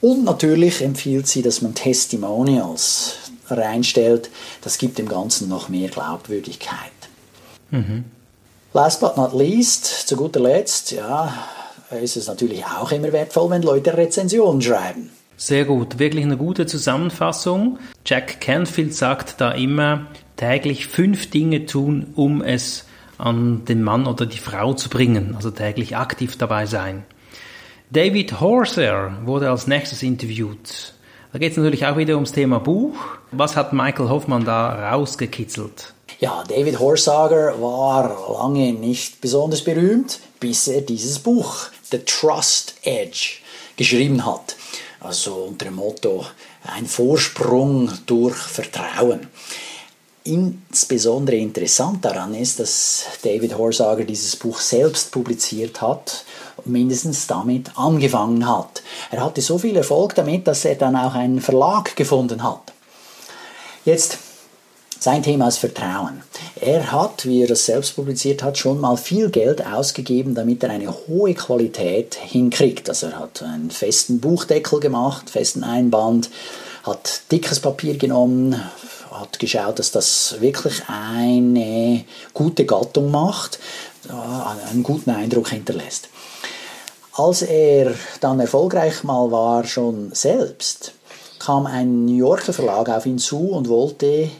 Und 0.00 0.24
natürlich 0.24 0.82
empfiehlt 0.82 1.28
sie, 1.28 1.42
dass 1.42 1.62
man 1.62 1.74
Testimonials 1.74 3.14
reinstellt. 3.48 4.30
Das 4.62 4.78
gibt 4.78 4.98
dem 4.98 5.08
Ganzen 5.08 5.48
noch 5.48 5.68
mehr 5.68 5.88
Glaubwürdigkeit. 5.88 6.90
Mhm. 7.70 8.04
Last 8.74 9.00
but 9.00 9.16
not 9.16 9.34
least, 9.34 9.84
zu 9.84 10.16
guter 10.16 10.40
Letzt, 10.40 10.92
ja, 10.92 11.34
ist 11.90 12.16
es 12.16 12.26
natürlich 12.26 12.64
auch 12.64 12.90
immer 12.90 13.12
wertvoll, 13.12 13.50
wenn 13.50 13.62
Leute 13.62 13.96
Rezensionen 13.96 14.62
schreiben. 14.62 15.10
Sehr 15.36 15.64
gut, 15.64 15.98
wirklich 15.98 16.24
eine 16.24 16.36
gute 16.36 16.66
Zusammenfassung. 16.66 17.78
Jack 18.06 18.40
Canfield 18.40 18.94
sagt 18.94 19.40
da 19.40 19.50
immer, 19.50 20.06
täglich 20.36 20.86
fünf 20.86 21.30
Dinge 21.30 21.66
tun, 21.66 22.12
um 22.14 22.42
es 22.42 22.84
an 23.22 23.64
den 23.64 23.82
Mann 23.82 24.06
oder 24.06 24.26
die 24.26 24.38
Frau 24.38 24.74
zu 24.74 24.88
bringen, 24.88 25.34
also 25.36 25.50
täglich 25.50 25.96
aktiv 25.96 26.36
dabei 26.36 26.66
sein. 26.66 27.04
David 27.90 28.40
Horser 28.40 29.18
wurde 29.24 29.50
als 29.50 29.66
nächstes 29.66 30.02
interviewt. 30.02 30.94
Da 31.32 31.38
geht 31.38 31.52
es 31.52 31.56
natürlich 31.58 31.86
auch 31.86 31.96
wieder 31.96 32.14
ums 32.14 32.32
Thema 32.32 32.58
Buch. 32.58 32.96
Was 33.30 33.56
hat 33.56 33.72
Michael 33.72 34.08
Hoffmann 34.08 34.44
da 34.44 34.90
rausgekitzelt? 34.92 35.94
Ja, 36.20 36.44
David 36.48 36.78
Horsager 36.78 37.60
war 37.60 38.38
lange 38.40 38.72
nicht 38.72 39.20
besonders 39.20 39.62
berühmt, 39.62 40.20
bis 40.40 40.68
er 40.68 40.82
dieses 40.82 41.18
Buch, 41.18 41.68
The 41.90 41.98
Trust 41.98 42.74
Edge, 42.82 43.38
geschrieben 43.76 44.24
hat 44.24 44.56
also 45.04 45.34
unter 45.48 45.66
dem 45.66 45.74
Motto 45.74 46.24
ein 46.64 46.86
Vorsprung 46.86 47.90
durch 48.06 48.36
Vertrauen. 48.36 49.28
Insbesondere 50.24 51.36
interessant 51.36 52.04
daran 52.04 52.34
ist, 52.34 52.60
dass 52.60 53.06
David 53.22 53.58
Horsager 53.58 54.04
dieses 54.04 54.36
Buch 54.36 54.60
selbst 54.60 55.10
publiziert 55.10 55.80
hat 55.80 56.24
und 56.58 56.68
mindestens 56.68 57.26
damit 57.26 57.76
angefangen 57.76 58.48
hat. 58.48 58.82
Er 59.10 59.24
hatte 59.24 59.40
so 59.40 59.58
viel 59.58 59.76
Erfolg 59.76 60.14
damit, 60.14 60.46
dass 60.46 60.64
er 60.64 60.76
dann 60.76 60.94
auch 60.94 61.14
einen 61.14 61.40
Verlag 61.40 61.96
gefunden 61.96 62.44
hat. 62.44 62.72
Jetzt 63.84 64.18
sein 65.00 65.24
Thema 65.24 65.48
ist 65.48 65.58
Vertrauen. 65.58 66.22
Er 66.60 66.92
hat, 66.92 67.26
wie 67.26 67.42
er 67.42 67.50
es 67.50 67.66
selbst 67.66 67.96
publiziert 67.96 68.44
hat, 68.44 68.56
schon 68.56 68.80
mal 68.80 68.96
viel 68.96 69.30
Geld 69.30 69.66
ausgegeben, 69.66 70.36
damit 70.36 70.62
er 70.62 70.70
eine 70.70 70.94
hohe 71.08 71.34
Qualität 71.34 72.14
hinkriegt. 72.14 72.88
Also 72.88 73.08
er 73.08 73.18
hat 73.18 73.42
einen 73.42 73.72
festen 73.72 74.20
Buchdeckel 74.20 74.78
gemacht, 74.78 75.30
festen 75.30 75.64
Einband, 75.64 76.30
hat 76.84 77.22
dickes 77.32 77.58
Papier 77.58 77.96
genommen, 77.96 78.62
hat 79.22 79.38
geschaut, 79.38 79.78
dass 79.78 79.90
das 79.90 80.36
wirklich 80.40 80.82
eine 80.88 82.04
gute 82.34 82.66
Gattung 82.66 83.10
macht, 83.10 83.58
einen 84.08 84.82
guten 84.82 85.10
Eindruck 85.10 85.48
hinterlässt. 85.48 86.08
Als 87.14 87.42
er 87.42 87.94
dann 88.20 88.40
erfolgreich 88.40 89.04
mal 89.04 89.30
war, 89.30 89.64
schon 89.64 90.12
selbst, 90.14 90.92
kam 91.38 91.66
ein 91.66 92.04
New 92.04 92.16
Yorker 92.16 92.52
Verlag 92.52 92.88
auf 92.88 93.06
ihn 93.06 93.18
zu 93.18 93.50
und 93.50 93.68
wollte 93.68 94.30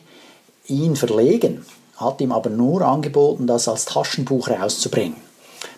ihn 0.67 0.97
verlegen, 0.97 1.65
hat 1.97 2.21
ihm 2.21 2.33
aber 2.33 2.51
nur 2.51 2.83
angeboten, 2.83 3.47
das 3.47 3.69
als 3.69 3.85
Taschenbuch 3.85 4.49
rauszubringen. 4.49 5.17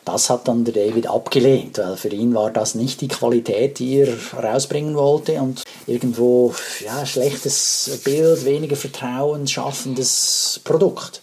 Das 0.05 0.29
hat 0.29 0.49
dann 0.49 0.65
der 0.65 0.75
David 0.75 1.07
abgelehnt, 1.07 1.79
weil 1.79 1.97
für 1.97 2.09
ihn 2.09 2.35
war 2.35 2.51
das 2.51 2.75
nicht 2.75 3.01
die 3.01 3.09
Qualität, 3.09 3.79
die 3.79 4.01
er 4.01 4.15
rausbringen 4.43 4.95
wollte 4.97 5.41
und 5.41 5.63
irgendwo 5.87 6.55
ja, 6.85 7.07
schlechtes 7.07 8.01
Bild, 8.05 8.45
weniger 8.45 8.77
Vertrauen 8.77 9.47
schaffendes 9.47 10.61
Produkt. 10.63 11.23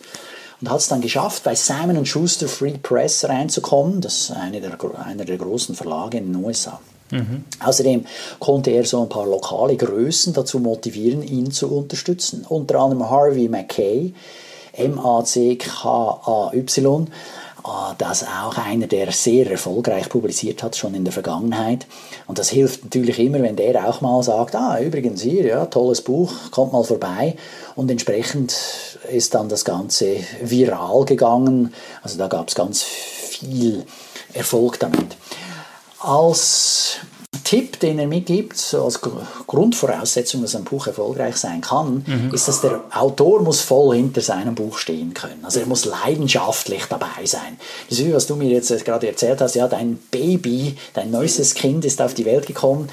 und 0.62 0.72
hat 0.72 0.80
es 0.80 0.88
dann 0.88 1.02
geschafft, 1.02 1.44
bei 1.44 1.54
Simon 1.54 2.06
Schuster 2.06 2.48
Free 2.48 2.78
Press 2.82 3.26
reinzukommen. 3.26 4.02
Das 4.02 4.22
ist 4.22 4.32
eine 4.32 4.62
der, 4.62 4.78
einer 5.06 5.26
der 5.26 5.38
großen 5.38 5.76
Verlage 5.76 6.18
in 6.18 6.34
den 6.34 6.44
USA. 6.44 6.80
Mhm. 7.12 7.44
Außerdem 7.60 8.06
konnte 8.40 8.72
er 8.72 8.86
so 8.86 9.04
ein 9.04 9.10
paar 9.10 9.28
lokale 9.28 9.76
Größen 9.78 10.34
dazu 10.34 10.60
motivieren, 10.60 11.22
ihn 11.22 11.52
zu 11.52 11.68
unterstützen. 11.72 12.46
Unter 12.48 12.80
anderem 12.80 13.10
Harvey 13.10 13.48
Mackay, 13.50 14.14
M-A-C-K-A-Y, 14.74 15.68
das 17.98 18.24
auch 18.24 18.58
einer, 18.58 18.88
der 18.88 19.12
sehr 19.12 19.50
erfolgreich 19.50 20.10
publiziert 20.10 20.64
hat, 20.64 20.76
schon 20.76 20.96
in 20.96 21.04
der 21.04 21.14
Vergangenheit. 21.14 21.86
Und 22.28 22.40
das 22.40 22.50
hilft 22.50 22.84
natürlich 22.84 23.20
immer, 23.20 23.42
wenn 23.42 23.56
der 23.56 23.88
auch 23.88 24.02
mal 24.02 24.22
sagt, 24.24 24.56
ah, 24.56 24.80
übrigens 24.80 25.22
hier, 25.22 25.46
ja, 25.46 25.66
tolles 25.66 26.02
Buch, 26.02 26.34
kommt 26.52 26.74
mal 26.74 26.84
vorbei. 26.84 27.36
Und 27.76 27.92
entsprechend 27.92 28.56
ist 29.12 29.36
dann 29.36 29.50
das 29.50 29.66
Ganze 29.66 30.18
viral 30.42 31.06
gegangen. 31.06 31.74
Also 32.02 32.18
da 32.18 32.28
gab 32.28 32.48
es 32.48 32.56
ganz 32.56 32.84
viel 32.84 33.86
Erfolg 34.34 34.80
damit. 34.80 35.18
Als 36.00 36.98
Tipp, 37.52 37.82
den 37.82 38.00
er 38.00 38.08
mitgibt, 38.08 38.56
so 38.56 38.86
als 38.86 39.02
Grundvoraussetzung, 39.02 40.42
dass 40.42 40.56
ein 40.56 40.64
Buch 40.64 40.88
erfolgreich 40.88 41.36
sein 41.36 41.60
kann, 41.60 42.06
mhm. 42.08 42.34
ist, 42.34 42.48
dass 42.48 42.62
der 42.62 42.80
Autor 42.94 43.42
muss 43.42 43.60
voll 43.60 43.98
hinter 43.98 44.22
seinem 44.22 44.56
Buch 44.56 44.78
stehen 44.78 45.14
können. 45.14 45.44
Also 45.44 45.60
er 45.60 45.66
muss 45.66 45.84
leidenschaftlich 45.84 46.86
dabei 46.86 47.26
sein. 47.26 47.60
Das 47.90 48.00
ist 48.00 48.06
wie 48.06 48.14
was 48.14 48.26
du 48.26 48.38
mir 48.38 48.48
jetzt 48.48 48.86
gerade 48.86 49.06
erzählt 49.06 49.42
hast, 49.42 49.56
ja, 49.56 49.68
dein 49.68 49.98
Baby, 50.12 50.78
dein 50.94 51.12
neuestes 51.12 51.54
Kind 51.54 51.84
ist 51.84 52.02
auf 52.02 52.14
die 52.14 52.24
Welt 52.24 52.48
gekommen. 52.48 52.88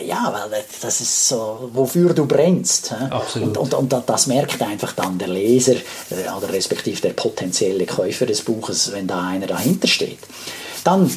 Äh, 0.00 0.08
ja, 0.08 0.34
weil 0.50 0.64
das 0.82 1.00
ist 1.00 1.28
so, 1.28 1.70
wofür 1.72 2.12
du 2.12 2.26
brennst. 2.26 2.92
Absolut. 3.10 3.56
Und, 3.58 3.74
und, 3.74 3.94
und 3.94 4.08
das 4.08 4.26
merkt 4.26 4.60
einfach 4.60 4.92
dann 4.92 5.18
der 5.18 5.28
Leser 5.28 5.76
äh, 5.76 6.36
oder 6.36 6.52
respektive 6.52 7.00
der 7.00 7.12
potenzielle 7.12 7.86
Käufer 7.86 8.26
des 8.26 8.42
Buches, 8.42 8.90
wenn 8.90 9.06
da 9.06 9.28
einer 9.28 9.46
dahinter 9.46 9.86
steht. 9.86 10.18
Dann 10.82 11.08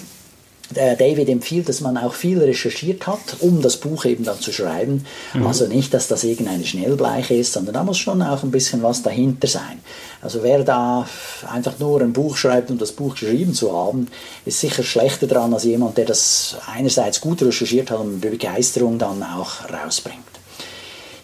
David 0.73 1.29
empfiehlt, 1.29 1.69
dass 1.69 1.81
man 1.81 1.97
auch 1.97 2.13
viel 2.13 2.39
recherchiert 2.39 3.07
hat, 3.07 3.37
um 3.39 3.61
das 3.61 3.77
Buch 3.77 4.05
eben 4.05 4.23
dann 4.23 4.39
zu 4.39 4.51
schreiben. 4.51 5.05
Mhm. 5.33 5.47
Also 5.47 5.67
nicht, 5.67 5.93
dass 5.93 6.07
das 6.07 6.23
irgendeine 6.23 6.65
Schnellbleiche 6.65 7.35
ist, 7.35 7.53
sondern 7.53 7.73
da 7.73 7.83
muss 7.83 7.97
schon 7.97 8.21
auch 8.21 8.43
ein 8.43 8.51
bisschen 8.51 8.83
was 8.83 9.01
dahinter 9.01 9.47
sein. 9.47 9.79
Also 10.21 10.43
wer 10.43 10.63
da 10.63 11.07
einfach 11.51 11.79
nur 11.79 12.01
ein 12.01 12.13
Buch 12.13 12.37
schreibt, 12.37 12.71
um 12.71 12.77
das 12.77 12.93
Buch 12.93 13.13
geschrieben 13.13 13.53
zu 13.53 13.75
haben, 13.75 14.07
ist 14.45 14.59
sicher 14.59 14.83
schlechter 14.83 15.27
dran 15.27 15.53
als 15.53 15.65
jemand, 15.65 15.97
der 15.97 16.05
das 16.05 16.55
einerseits 16.73 17.19
gut 17.19 17.41
recherchiert 17.41 17.91
hat 17.91 17.99
und 17.99 18.21
Begeisterung 18.21 18.97
dann 18.97 19.21
auch 19.21 19.69
rausbringt. 19.69 20.19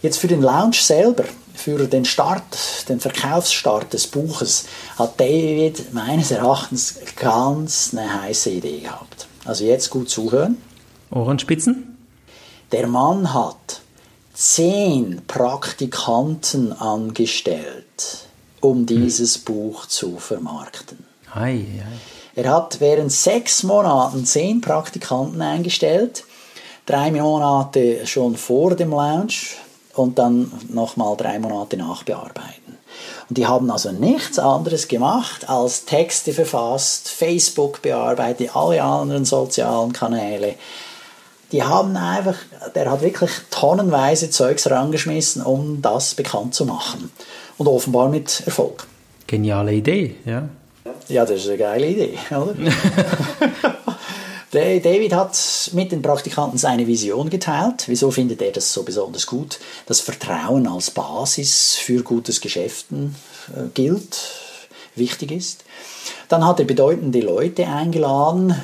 Jetzt 0.02 0.18
für 0.18 0.28
den 0.28 0.42
Launch 0.42 0.84
selber, 0.84 1.26
für 1.54 1.88
den 1.88 2.06
Start, 2.06 2.88
den 2.88 3.00
Verkaufsstart 3.00 3.94
des 3.94 4.08
Buches, 4.08 4.66
hat 4.98 5.20
David 5.20 5.94
meines 5.94 6.32
Erachtens 6.32 6.96
ganz 7.18 7.92
eine 7.92 8.22
heiße 8.22 8.50
Idee 8.50 8.80
gehabt. 8.80 9.29
Also 9.50 9.66
jetzt 9.66 9.90
gut 9.90 10.12
zuhören. 10.12 10.58
Ohrenspitzen. 11.10 11.98
Der 12.72 12.86
Mann 12.86 13.34
hat 13.34 13.82
zehn 14.36 15.24
Praktikanten 15.26 16.72
angestellt, 16.72 18.28
um 18.62 18.78
hm. 18.78 18.86
dieses 18.86 19.38
hm. 19.38 19.42
Buch 19.46 19.88
zu 19.88 20.20
vermarkten. 20.20 21.00
Ei, 21.34 21.66
ei. 21.66 22.40
Er 22.40 22.52
hat 22.52 22.80
während 22.80 23.12
sechs 23.12 23.64
Monaten 23.64 24.24
zehn 24.24 24.62
Praktikanten 24.62 25.42
eingestellt, 25.42 26.26
drei 26.86 27.10
Monate 27.10 28.06
schon 28.06 28.38
vor 28.38 28.76
dem 28.76 28.92
Launch 28.92 29.56
und 29.96 30.20
dann 30.20 30.52
nochmal 30.70 31.18
drei 31.18 31.40
Monate 31.40 31.76
nachbearbeiten. 31.76 32.59
Und 33.30 33.38
die 33.38 33.46
haben 33.46 33.70
also 33.70 33.92
nichts 33.92 34.40
anderes 34.40 34.88
gemacht, 34.88 35.48
als 35.48 35.86
Texte 35.86 36.34
verfasst, 36.34 37.10
Facebook 37.10 37.82
bearbeitet, 37.82 38.56
alle 38.56 38.82
anderen 38.82 39.24
sozialen 39.24 39.94
Kanäle. 39.94 40.56
Die 41.52 41.64
haben 41.64 41.96
einfach, 41.96 42.36
der 42.76 42.90
hat 42.92 43.02
wirklich 43.02 43.32
tonnenweise 43.52 44.30
Zeugs 44.30 44.70
rangeschmissen, 44.70 45.44
um 45.44 45.82
das 45.82 46.16
bekannt 46.16 46.56
zu 46.56 46.66
machen. 46.66 47.12
Und 47.58 47.68
offenbar 47.68 48.10
mit 48.10 48.44
Erfolg. 48.46 48.88
Geniale 49.28 49.74
Idee, 49.74 50.16
ja. 50.26 50.50
Ja, 51.08 51.26
das 51.26 51.42
ist 51.42 51.48
eine 51.48 51.58
geile 51.58 51.88
Idee, 51.88 52.18
oder? 52.32 52.56
David 54.52 55.14
hat 55.14 55.70
mit 55.74 55.92
den 55.92 56.02
Praktikanten 56.02 56.58
seine 56.58 56.88
Vision 56.88 57.30
geteilt. 57.30 57.84
Wieso 57.88 58.10
findet 58.10 58.42
er 58.42 58.52
das 58.52 58.74
so 58.74 58.84
besonders 58.84 59.28
gut? 59.28 59.60
Das 59.86 60.02
Vertrauen 60.02 60.68
als 60.68 60.90
Basis 60.90 61.76
für 61.76 62.02
gutes 62.02 62.42
Geschäften 62.42 63.16
äh, 63.56 63.68
gilt, 63.74 64.18
wichtig 64.96 65.32
ist. 65.32 65.66
Dann 66.30 66.46
hat 66.46 66.60
er 66.60 66.66
bedeutende 66.66 67.20
Leute 67.20 67.68
eingeladen, 67.68 68.56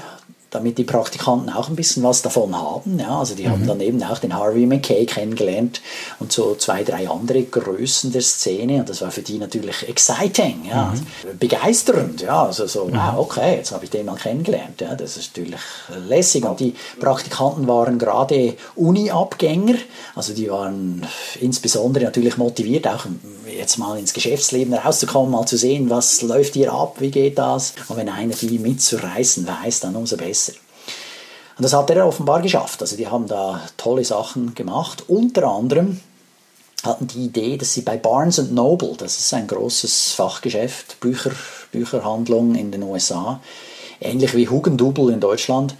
damit 0.55 0.77
die 0.77 0.83
Praktikanten 0.83 1.49
auch 1.49 1.69
ein 1.69 1.75
bisschen 1.75 2.01
was 2.03 2.21
davon 2.21 2.55
haben. 2.55 2.97
Ja, 2.97 3.19
also 3.19 3.35
die 3.35 3.43
mhm. 3.43 3.51
haben 3.51 3.67
dann 3.67 3.81
eben 3.81 4.01
auch 4.03 4.19
den 4.19 4.33
Harvey 4.33 4.65
McKay 4.65 5.05
kennengelernt 5.05 5.81
und 6.19 6.31
so 6.31 6.55
zwei, 6.55 6.83
drei 6.83 7.09
andere 7.09 7.43
Größen 7.43 8.11
der 8.11 8.21
Szene 8.21 8.79
und 8.79 8.89
das 8.89 9.01
war 9.01 9.11
für 9.11 9.21
die 9.21 9.37
natürlich 9.37 9.87
exciting, 9.87 10.65
ja, 10.69 10.93
mhm. 10.93 11.37
begeisternd, 11.37 12.21
ja, 12.21 12.45
also 12.45 12.67
so, 12.67 12.85
mhm. 12.85 12.93
wow, 12.93 13.17
okay, 13.17 13.57
jetzt 13.57 13.71
habe 13.71 13.83
ich 13.83 13.91
den 13.91 14.05
mal 14.05 14.15
kennengelernt, 14.15 14.81
ja, 14.81 14.95
das 14.95 15.17
ist 15.17 15.35
natürlich 15.35 15.59
lässig 16.07 16.45
und 16.45 16.59
die 16.59 16.73
Praktikanten 16.99 17.67
waren 17.67 17.99
gerade 17.99 18.55
Uni-Abgänger, 18.75 19.75
also 20.15 20.33
die 20.33 20.49
waren 20.49 21.05
insbesondere 21.41 22.05
natürlich 22.05 22.37
motiviert, 22.37 22.87
auch 22.87 23.05
jetzt 23.47 23.77
mal 23.77 23.97
ins 23.99 24.13
Geschäftsleben 24.13 24.73
rauszukommen, 24.73 25.31
mal 25.31 25.45
zu 25.45 25.57
sehen, 25.57 25.89
was 25.89 26.21
läuft 26.21 26.53
hier 26.53 26.73
ab, 26.73 26.95
wie 26.99 27.11
geht 27.11 27.37
das 27.37 27.73
und 27.89 27.97
wenn 27.97 28.09
einer 28.09 28.33
die 28.33 28.59
mitzureißen 28.59 29.47
weiß, 29.47 29.81
dann 29.81 29.95
umso 29.95 30.17
besser. 30.17 30.44
Und 31.57 31.63
das 31.63 31.73
hat 31.73 31.89
er 31.89 32.05
offenbar 32.05 32.41
geschafft. 32.41 32.81
Also 32.81 32.97
die 32.97 33.07
haben 33.07 33.27
da 33.27 33.61
tolle 33.77 34.03
Sachen 34.03 34.55
gemacht. 34.55 35.05
Unter 35.07 35.47
anderem 35.47 36.01
hatten 36.83 37.07
die 37.07 37.25
Idee, 37.25 37.57
dass 37.57 37.73
sie 37.73 37.81
bei 37.81 37.97
Barnes 37.97 38.37
Noble, 38.51 38.95
das 38.97 39.17
ist 39.19 39.33
ein 39.33 39.47
großes 39.47 40.11
Fachgeschäft, 40.13 40.99
Bücher, 40.99 41.31
Bücherhandlung 41.71 42.55
in 42.55 42.71
den 42.71 42.83
USA, 42.83 43.39
ähnlich 44.01 44.35
wie 44.35 44.49
Hugendubel 44.49 45.09
in 45.11 45.19
Deutschland, 45.19 45.75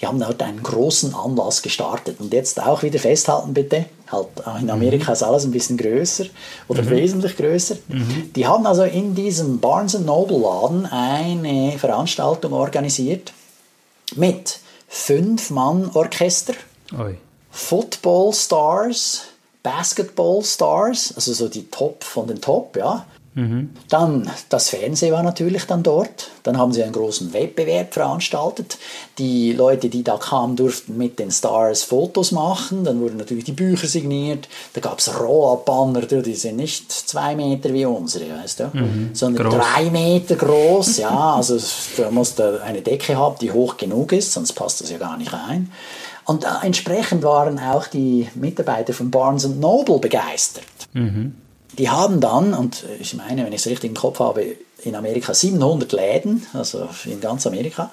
die 0.00 0.06
haben 0.06 0.18
dort 0.18 0.42
einen 0.42 0.62
großen 0.62 1.14
Anlass 1.14 1.62
gestartet. 1.62 2.20
Und 2.20 2.32
jetzt 2.32 2.60
auch 2.60 2.82
wieder 2.82 2.98
festhalten 2.98 3.52
bitte, 3.52 3.84
halt 4.10 4.28
in 4.60 4.70
Amerika 4.70 5.06
mhm. 5.06 5.12
ist 5.12 5.22
alles 5.22 5.44
ein 5.44 5.50
bisschen 5.50 5.76
größer 5.76 6.24
oder 6.68 6.82
mhm. 6.82 6.90
wesentlich 6.90 7.36
größer. 7.36 7.76
Mhm. 7.88 8.32
Die 8.34 8.46
haben 8.46 8.66
also 8.66 8.82
in 8.82 9.14
diesem 9.14 9.60
Barnes 9.60 9.98
Noble 9.98 10.38
Laden 10.38 10.86
eine 10.86 11.78
Veranstaltung 11.78 12.52
organisiert 12.52 13.32
mit 14.16 14.58
Fünf-Mann-Orchester, 14.90 16.54
Football 17.50 18.32
Stars, 18.34 19.22
Basketball 19.62 20.42
Stars, 20.42 21.12
also 21.14 21.32
so 21.32 21.48
die 21.48 21.70
Top 21.70 22.02
von 22.04 22.26
den 22.26 22.40
Top, 22.40 22.76
ja. 22.76 23.06
Mhm. 23.34 23.70
Dann 23.88 24.28
das 24.48 24.70
Fernsehen 24.70 25.12
war 25.12 25.22
natürlich 25.22 25.64
dann 25.64 25.82
dort. 25.82 26.30
Dann 26.42 26.58
haben 26.58 26.72
sie 26.72 26.82
einen 26.82 26.92
großen 26.92 27.32
Wettbewerb 27.32 27.94
veranstaltet. 27.94 28.78
Die 29.18 29.52
Leute, 29.52 29.88
die 29.88 30.02
da 30.02 30.16
kamen, 30.16 30.56
durften 30.56 30.96
mit 30.96 31.18
den 31.18 31.30
Stars 31.30 31.84
Fotos 31.84 32.32
machen. 32.32 32.82
Dann 32.82 33.00
wurden 33.00 33.18
natürlich 33.18 33.44
die 33.44 33.52
Bücher 33.52 33.86
signiert. 33.86 34.48
Da 34.72 34.80
gab 34.80 34.98
es 34.98 35.20
Rollbanner, 35.20 36.02
die 36.02 36.34
sind 36.34 36.56
nicht 36.56 36.90
zwei 36.90 37.36
Meter 37.36 37.72
wie 37.72 37.84
unsere, 37.84 38.24
weißt 38.42 38.60
du, 38.60 38.70
mhm. 38.72 39.10
sondern 39.12 39.48
groß. 39.48 39.62
drei 39.62 39.90
Meter 39.90 40.34
groß. 40.34 40.98
Ja, 40.98 41.36
also 41.36 41.56
da 41.96 42.10
musst 42.10 42.38
du 42.40 42.60
eine 42.62 42.82
Decke 42.82 43.16
haben, 43.16 43.36
die 43.40 43.52
hoch 43.52 43.76
genug 43.76 44.12
ist, 44.12 44.32
sonst 44.32 44.52
passt 44.54 44.80
das 44.80 44.90
ja 44.90 44.98
gar 44.98 45.16
nicht 45.16 45.32
rein. 45.32 45.70
Und 46.24 46.46
entsprechend 46.62 47.22
waren 47.22 47.58
auch 47.58 47.86
die 47.86 48.28
Mitarbeiter 48.34 48.92
von 48.92 49.10
Barnes 49.10 49.48
Noble 49.48 49.98
begeistert. 49.98 50.64
Mhm. 50.92 51.34
Die 51.78 51.88
haben 51.88 52.20
dann, 52.20 52.54
und 52.54 52.84
ich 53.00 53.14
meine, 53.14 53.44
wenn 53.44 53.52
ich 53.52 53.60
es 53.60 53.66
richtig 53.66 53.90
im 53.90 53.96
Kopf 53.96 54.18
habe, 54.20 54.56
in 54.82 54.94
Amerika 54.94 55.34
700 55.34 55.92
Läden, 55.92 56.46
also 56.52 56.88
in 57.04 57.20
ganz 57.20 57.46
Amerika, 57.46 57.90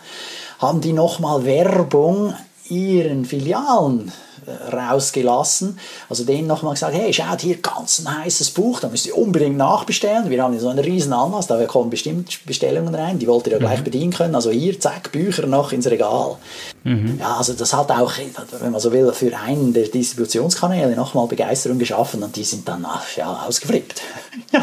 haben 0.60 0.82
die 0.82 0.94
nochmal 0.94 1.46
Werbung 1.46 2.34
ihren 2.70 3.26
Filialen 3.26 4.12
äh, 4.46 4.76
rausgelassen. 4.76 5.78
Also 6.10 6.24
denen 6.24 6.48
nochmal 6.48 6.74
gesagt, 6.74 6.96
hey, 6.96 7.12
schaut 7.14 7.42
hier, 7.42 7.58
ganz 7.58 8.00
ein 8.00 8.24
heißes 8.24 8.52
Buch, 8.52 8.80
da 8.80 8.90
müsst 8.90 9.06
ihr 9.06 9.18
unbedingt 9.18 9.58
nachbestellen. 9.58 10.30
Wir 10.30 10.42
haben 10.42 10.58
so 10.60 10.70
einen 10.70 10.80
riesen 10.80 11.14
Anlass, 11.14 11.48
da 11.48 11.64
kommen 11.66 11.90
bestimmt 11.90 12.40
Bestellungen 12.46 12.96
rein, 12.96 13.20
die 13.20 13.28
wollt 13.28 13.48
ihr 13.48 13.54
ja 13.54 13.60
gleich 13.60 13.80
mhm. 13.80 13.84
bedienen 13.86 14.14
können. 14.14 14.36
Also 14.36 14.52
hier, 14.52 14.80
zack, 14.80 15.12
Bücher 15.12 15.48
noch 15.48 15.72
ins 15.72 15.90
Regal. 15.90 16.38
Mhm. 16.84 17.18
Ja, 17.20 17.38
also 17.38 17.54
das 17.54 17.74
hat 17.74 17.92
auch, 17.92 18.14
wenn 18.62 18.72
man 18.72 18.82
so 18.82 18.92
will, 18.92 19.12
für 19.12 19.36
einen 19.38 19.74
der 19.74 19.88
Distributionskanäle 19.88 20.96
nochmal 20.96 21.28
Begeisterung 21.28 21.80
geschaffen 21.80 22.24
und 22.24 22.36
die 22.36 22.44
sind 22.44 22.68
dann 22.68 22.88
ja, 23.16 23.44
ausgeflippt. 23.48 24.02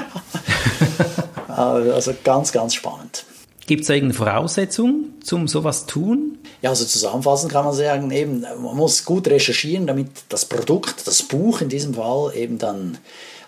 also 1.49 2.14
ganz, 2.25 2.53
ganz 2.53 2.75
spannend. 2.75 3.25
Gibt 3.66 3.85
es 3.85 3.88
irgendeine 3.88 4.14
Voraussetzung, 4.14 5.14
zum 5.22 5.48
sowas 5.48 5.87
tun? 5.87 6.38
Ja, 6.61 6.70
also 6.70 6.85
zusammenfassend 6.85 7.50
kann 7.50 7.64
man 7.64 7.74
sagen, 7.74 8.11
eben, 8.11 8.40
man 8.40 8.77
muss 8.77 9.05
gut 9.05 9.27
recherchieren, 9.29 9.87
damit 9.87 10.09
das 10.29 10.44
Produkt, 10.44 11.07
das 11.07 11.22
Buch 11.22 11.61
in 11.62 11.70
diesem 11.70 11.94
Fall 11.94 12.37
eben 12.37 12.59
dann 12.59 12.98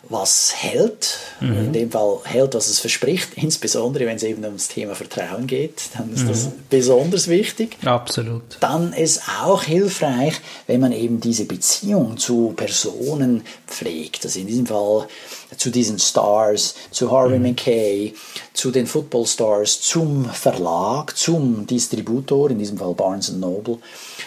was 0.09 0.53
hält, 0.55 1.19
mhm. 1.41 1.57
in 1.57 1.73
dem 1.73 1.91
Fall 1.91 2.19
hält, 2.25 2.55
was 2.55 2.69
es 2.69 2.79
verspricht, 2.79 3.31
insbesondere 3.37 4.07
wenn 4.07 4.17
es 4.17 4.23
eben 4.23 4.45
ums 4.45 4.69
Thema 4.69 4.95
Vertrauen 4.95 5.47
geht, 5.47 5.91
dann 5.97 6.13
ist 6.13 6.25
mhm. 6.25 6.29
das 6.29 6.49
besonders 6.71 7.29
wichtig. 7.29 7.77
Absolut. 7.85 8.59
Dann 8.61 8.93
ist 8.93 9.23
auch 9.43 9.63
hilfreich, 9.63 10.35
wenn 10.67 10.81
man 10.81 10.93
eben 10.93 11.21
diese 11.21 11.45
Beziehung 11.45 12.17
zu 12.17 12.55
Personen 12.57 13.43
pflegt, 13.67 14.25
also 14.25 14.39
in 14.39 14.47
diesem 14.47 14.67
Fall 14.67 15.09
zu 15.57 15.71
diesen 15.71 15.99
Stars, 15.99 16.75
zu 16.91 17.11
Harvey 17.11 17.39
mhm. 17.39 17.45
McKay, 17.45 18.15
zu 18.53 18.71
den 18.71 18.87
Football 18.87 19.27
Stars, 19.27 19.81
zum 19.81 20.25
Verlag, 20.25 21.17
zum 21.17 21.67
Distributor, 21.67 22.51
in 22.51 22.59
diesem 22.59 22.79
Fall 22.79 22.95
Barnes 22.95 23.31
Noble, 23.33 23.79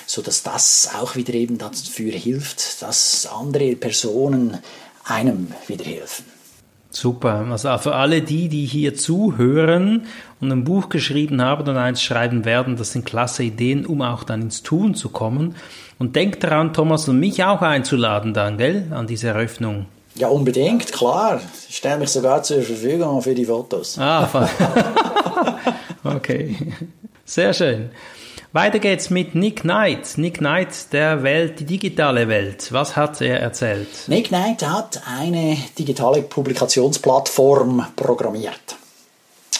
so 0.06 0.22
dass 0.22 0.44
das 0.44 0.89
auch 1.00 1.15
wieder 1.15 1.34
eben 1.34 1.58
dafür 1.58 2.12
hilft, 2.12 2.82
dass 2.82 3.26
andere 3.26 3.76
Personen 3.76 4.58
einem 5.10 5.52
wieder 5.67 5.86
helfen. 5.86 6.26
Super. 6.91 7.45
Also 7.52 7.78
für 7.78 7.95
alle 7.95 8.22
die, 8.22 8.50
die 8.50 8.65
hier 8.65 8.95
zuhören 8.95 10.08
und 10.41 10.52
ein 10.52 10.63
Buch 10.63 10.89
geschrieben 10.89 11.41
haben 11.41 11.67
und 11.67 11.78
eins 11.78 12.02
schreiben 12.02 12.45
werden, 12.45 12.78
das 12.78 12.93
sind 12.93 13.06
klasse 13.06 13.43
Ideen, 13.43 13.86
um 13.86 14.02
auch 14.02 14.24
dann 14.24 14.41
ins 14.41 14.63
Tun 14.63 14.95
zu 14.95 15.10
kommen. 15.10 15.56
Und 16.00 16.15
denkt 16.15 16.43
daran, 16.43 16.74
Thomas 16.74 17.08
und 17.08 17.19
mich 17.19 17.43
auch 17.43 17.62
einzuladen 17.62 18.34
dann, 18.34 18.58
gell, 18.58 18.88
an 18.91 19.06
diese 19.06 19.28
Eröffnung. 19.28 19.86
Ja, 20.15 20.30
unbedingt, 20.30 20.91
klar. 20.91 21.39
Ich 21.69 21.78
stelle 21.78 22.00
mich 22.00 22.10
sogar 22.10 22.41
zur 22.41 22.62
Verfügung 22.62 23.22
für 23.22 23.36
die 23.36 23.45
Fotos. 23.45 23.98
Ah, 24.00 24.28
okay. 26.04 26.56
Sehr 27.26 27.54
schön. 27.54 27.91
Weiter 28.52 28.80
geht's 28.80 29.12
mit 29.12 29.36
Nick 29.36 29.62
Knight. 29.62 30.18
Nick 30.18 30.40
Knight 30.40 30.92
der 30.92 31.22
Welt, 31.22 31.60
die 31.60 31.66
digitale 31.66 32.28
Welt. 32.28 32.74
Was 32.74 32.96
hat 32.96 33.22
er 33.22 33.40
erzählt? 33.40 33.88
Nick 34.08 34.30
Knight 34.30 34.66
hat 34.66 35.04
eine 35.06 35.56
digitale 35.78 36.24
Publikationsplattform 36.24 37.86
programmiert. 37.96 38.76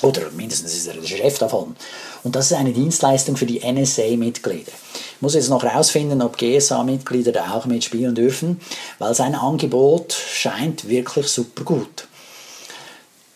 Oder 0.02 0.32
mindestens 0.32 0.74
ist 0.74 0.88
er 0.88 0.96
der 0.96 1.06
Chef 1.06 1.38
davon. 1.38 1.76
Und 2.24 2.36
das 2.36 2.50
ist 2.50 2.58
eine 2.58 2.72
Dienstleistung 2.72 3.38
für 3.38 3.46
die 3.46 3.60
NSA-Mitglieder. 3.60 4.72
Ich 4.96 5.22
muss 5.22 5.36
jetzt 5.36 5.50
noch 5.50 5.62
herausfinden, 5.62 6.24
ob 6.24 6.40
GSA-Mitglieder 6.40 7.32
da 7.32 7.54
auch 7.54 7.68
mitspielen 7.68 8.16
dürfen, 8.16 8.60
weil 8.98 9.14
sein 9.14 9.36
Angebot 9.36 10.14
scheint 10.14 10.90
wirklich 10.90 11.28
super 11.28 11.64
gut. 11.64 12.08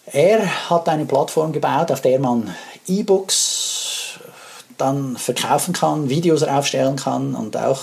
Er 0.08 0.70
hat 0.72 0.90
eine 0.90 1.06
Plattform 1.06 1.52
gebaut, 1.52 1.92
auf 1.92 2.02
der 2.02 2.18
man 2.18 2.56
E-Books 2.88 3.83
dann 4.78 5.18
verkaufen 5.18 5.74
kann, 5.74 6.10
Videos 6.10 6.44
aufstellen 6.44 6.96
kann 6.96 7.36
und 7.36 7.58
auch 7.58 7.80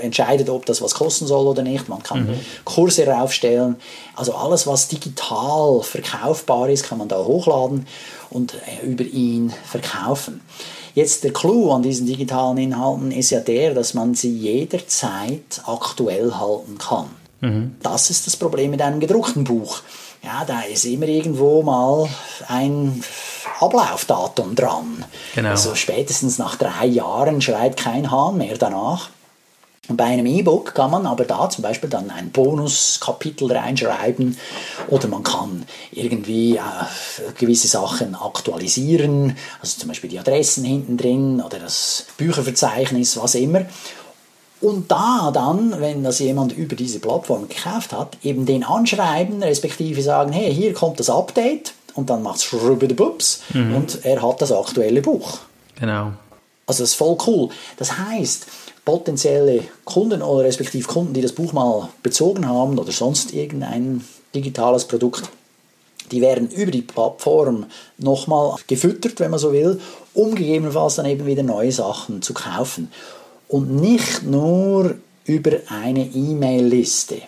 entscheidet, 0.00 0.48
ob 0.48 0.66
das 0.66 0.82
was 0.82 0.94
kosten 0.94 1.26
soll 1.26 1.46
oder 1.46 1.62
nicht. 1.62 1.88
Man 1.88 2.02
kann 2.02 2.26
mhm. 2.26 2.40
Kurse 2.64 3.06
raufstellen. 3.06 3.76
Also 4.14 4.34
alles, 4.34 4.66
was 4.66 4.88
digital 4.88 5.82
verkaufbar 5.82 6.68
ist, 6.68 6.84
kann 6.84 6.98
man 6.98 7.08
da 7.08 7.18
hochladen 7.18 7.86
und 8.30 8.54
äh, 8.54 8.86
über 8.86 9.04
ihn 9.04 9.52
verkaufen. 9.64 10.40
Jetzt 10.94 11.24
der 11.24 11.32
Clou 11.32 11.72
an 11.72 11.82
diesen 11.82 12.06
digitalen 12.06 12.58
Inhalten 12.58 13.12
ist 13.12 13.30
ja 13.30 13.40
der, 13.40 13.74
dass 13.74 13.94
man 13.94 14.14
sie 14.14 14.36
jederzeit 14.36 15.62
aktuell 15.64 16.32
halten 16.34 16.78
kann. 16.78 17.06
Mhm. 17.40 17.76
Das 17.82 18.10
ist 18.10 18.26
das 18.26 18.36
Problem 18.36 18.70
mit 18.72 18.82
einem 18.82 19.00
gedruckten 19.00 19.44
Buch. 19.44 19.80
Ja, 20.22 20.44
da 20.44 20.60
ist 20.62 20.84
immer 20.84 21.06
irgendwo 21.06 21.62
mal 21.62 22.08
ein 22.48 23.02
Ablaufdatum 23.60 24.54
dran. 24.54 25.04
Genau. 25.34 25.50
Also 25.50 25.74
spätestens 25.74 26.38
nach 26.38 26.56
drei 26.56 26.86
Jahren 26.86 27.40
schreit 27.40 27.76
kein 27.76 28.10
Hahn 28.10 28.38
mehr 28.38 28.56
danach. 28.56 29.10
Und 29.88 29.96
bei 29.96 30.04
einem 30.04 30.26
E-Book 30.26 30.74
kann 30.74 30.92
man 30.92 31.04
aber 31.04 31.24
da 31.24 31.50
zum 31.50 31.62
Beispiel 31.62 31.90
dann 31.90 32.10
ein 32.10 32.30
Bonuskapitel 32.30 33.50
reinschreiben 33.50 34.36
oder 34.86 35.08
man 35.08 35.24
kann 35.24 35.66
irgendwie 35.90 36.58
äh, 36.58 36.62
gewisse 37.36 37.66
Sachen 37.66 38.14
aktualisieren, 38.14 39.36
also 39.60 39.80
zum 39.80 39.88
Beispiel 39.88 40.08
die 40.08 40.20
Adressen 40.20 40.62
hinten 40.64 40.96
drin 40.96 41.42
oder 41.44 41.58
das 41.58 42.06
Bücherverzeichnis, 42.18 43.16
was 43.20 43.34
immer. 43.34 43.62
Und 44.60 44.92
da 44.92 45.32
dann, 45.34 45.80
wenn 45.80 46.04
das 46.04 46.20
jemand 46.20 46.52
über 46.52 46.76
diese 46.76 47.00
Plattform 47.00 47.48
gekauft 47.48 47.92
hat, 47.92 48.16
eben 48.22 48.46
den 48.46 48.62
anschreiben, 48.62 49.42
respektive 49.42 50.02
sagen, 50.02 50.32
hey, 50.32 50.54
hier 50.54 50.72
kommt 50.72 51.00
das 51.00 51.10
Update 51.10 51.72
und 51.94 52.10
dann 52.10 52.22
macht 52.22 52.38
es 52.38 52.96
Bups 52.96 53.42
mhm. 53.52 53.76
und 53.76 54.04
er 54.04 54.22
hat 54.22 54.40
das 54.42 54.52
aktuelle 54.52 55.02
Buch. 55.02 55.38
Genau. 55.78 56.12
Also 56.66 56.82
das 56.82 56.90
ist 56.90 56.94
voll 56.94 57.16
cool. 57.26 57.48
Das 57.78 57.98
heißt, 57.98 58.46
potenzielle 58.84 59.64
Kunden 59.84 60.22
oder 60.22 60.44
respektive 60.44 60.86
Kunden, 60.86 61.14
die 61.14 61.20
das 61.20 61.32
Buch 61.32 61.52
mal 61.52 61.88
bezogen 62.02 62.46
haben 62.48 62.78
oder 62.78 62.92
sonst 62.92 63.32
irgendein 63.32 64.04
digitales 64.34 64.84
Produkt, 64.84 65.30
die 66.10 66.20
werden 66.20 66.48
über 66.48 66.70
die 66.70 66.82
Plattform 66.82 67.66
nochmal 67.98 68.56
gefüttert, 68.66 69.20
wenn 69.20 69.30
man 69.30 69.40
so 69.40 69.52
will, 69.52 69.80
um 70.14 70.34
gegebenenfalls 70.34 70.96
dann 70.96 71.06
eben 71.06 71.26
wieder 71.26 71.42
neue 71.42 71.72
Sachen 71.72 72.22
zu 72.22 72.34
kaufen. 72.34 72.90
Und 73.48 73.80
nicht 73.80 74.22
nur 74.22 74.96
über 75.24 75.52
eine 75.68 76.06
E-Mail-Liste. 76.06 77.22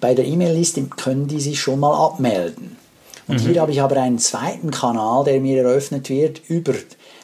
Bei 0.00 0.14
der 0.14 0.26
E-Mail-Liste 0.26 0.82
können 0.84 1.28
die 1.28 1.40
sich 1.40 1.60
schon 1.60 1.80
mal 1.80 1.94
abmelden. 1.94 2.76
Und 3.26 3.42
mhm. 3.42 3.48
hier 3.48 3.60
habe 3.60 3.72
ich 3.72 3.80
aber 3.80 3.96
einen 4.00 4.18
zweiten 4.18 4.70
Kanal, 4.70 5.24
der 5.24 5.40
mir 5.40 5.64
eröffnet 5.64 6.08
wird, 6.10 6.42
über 6.48 6.74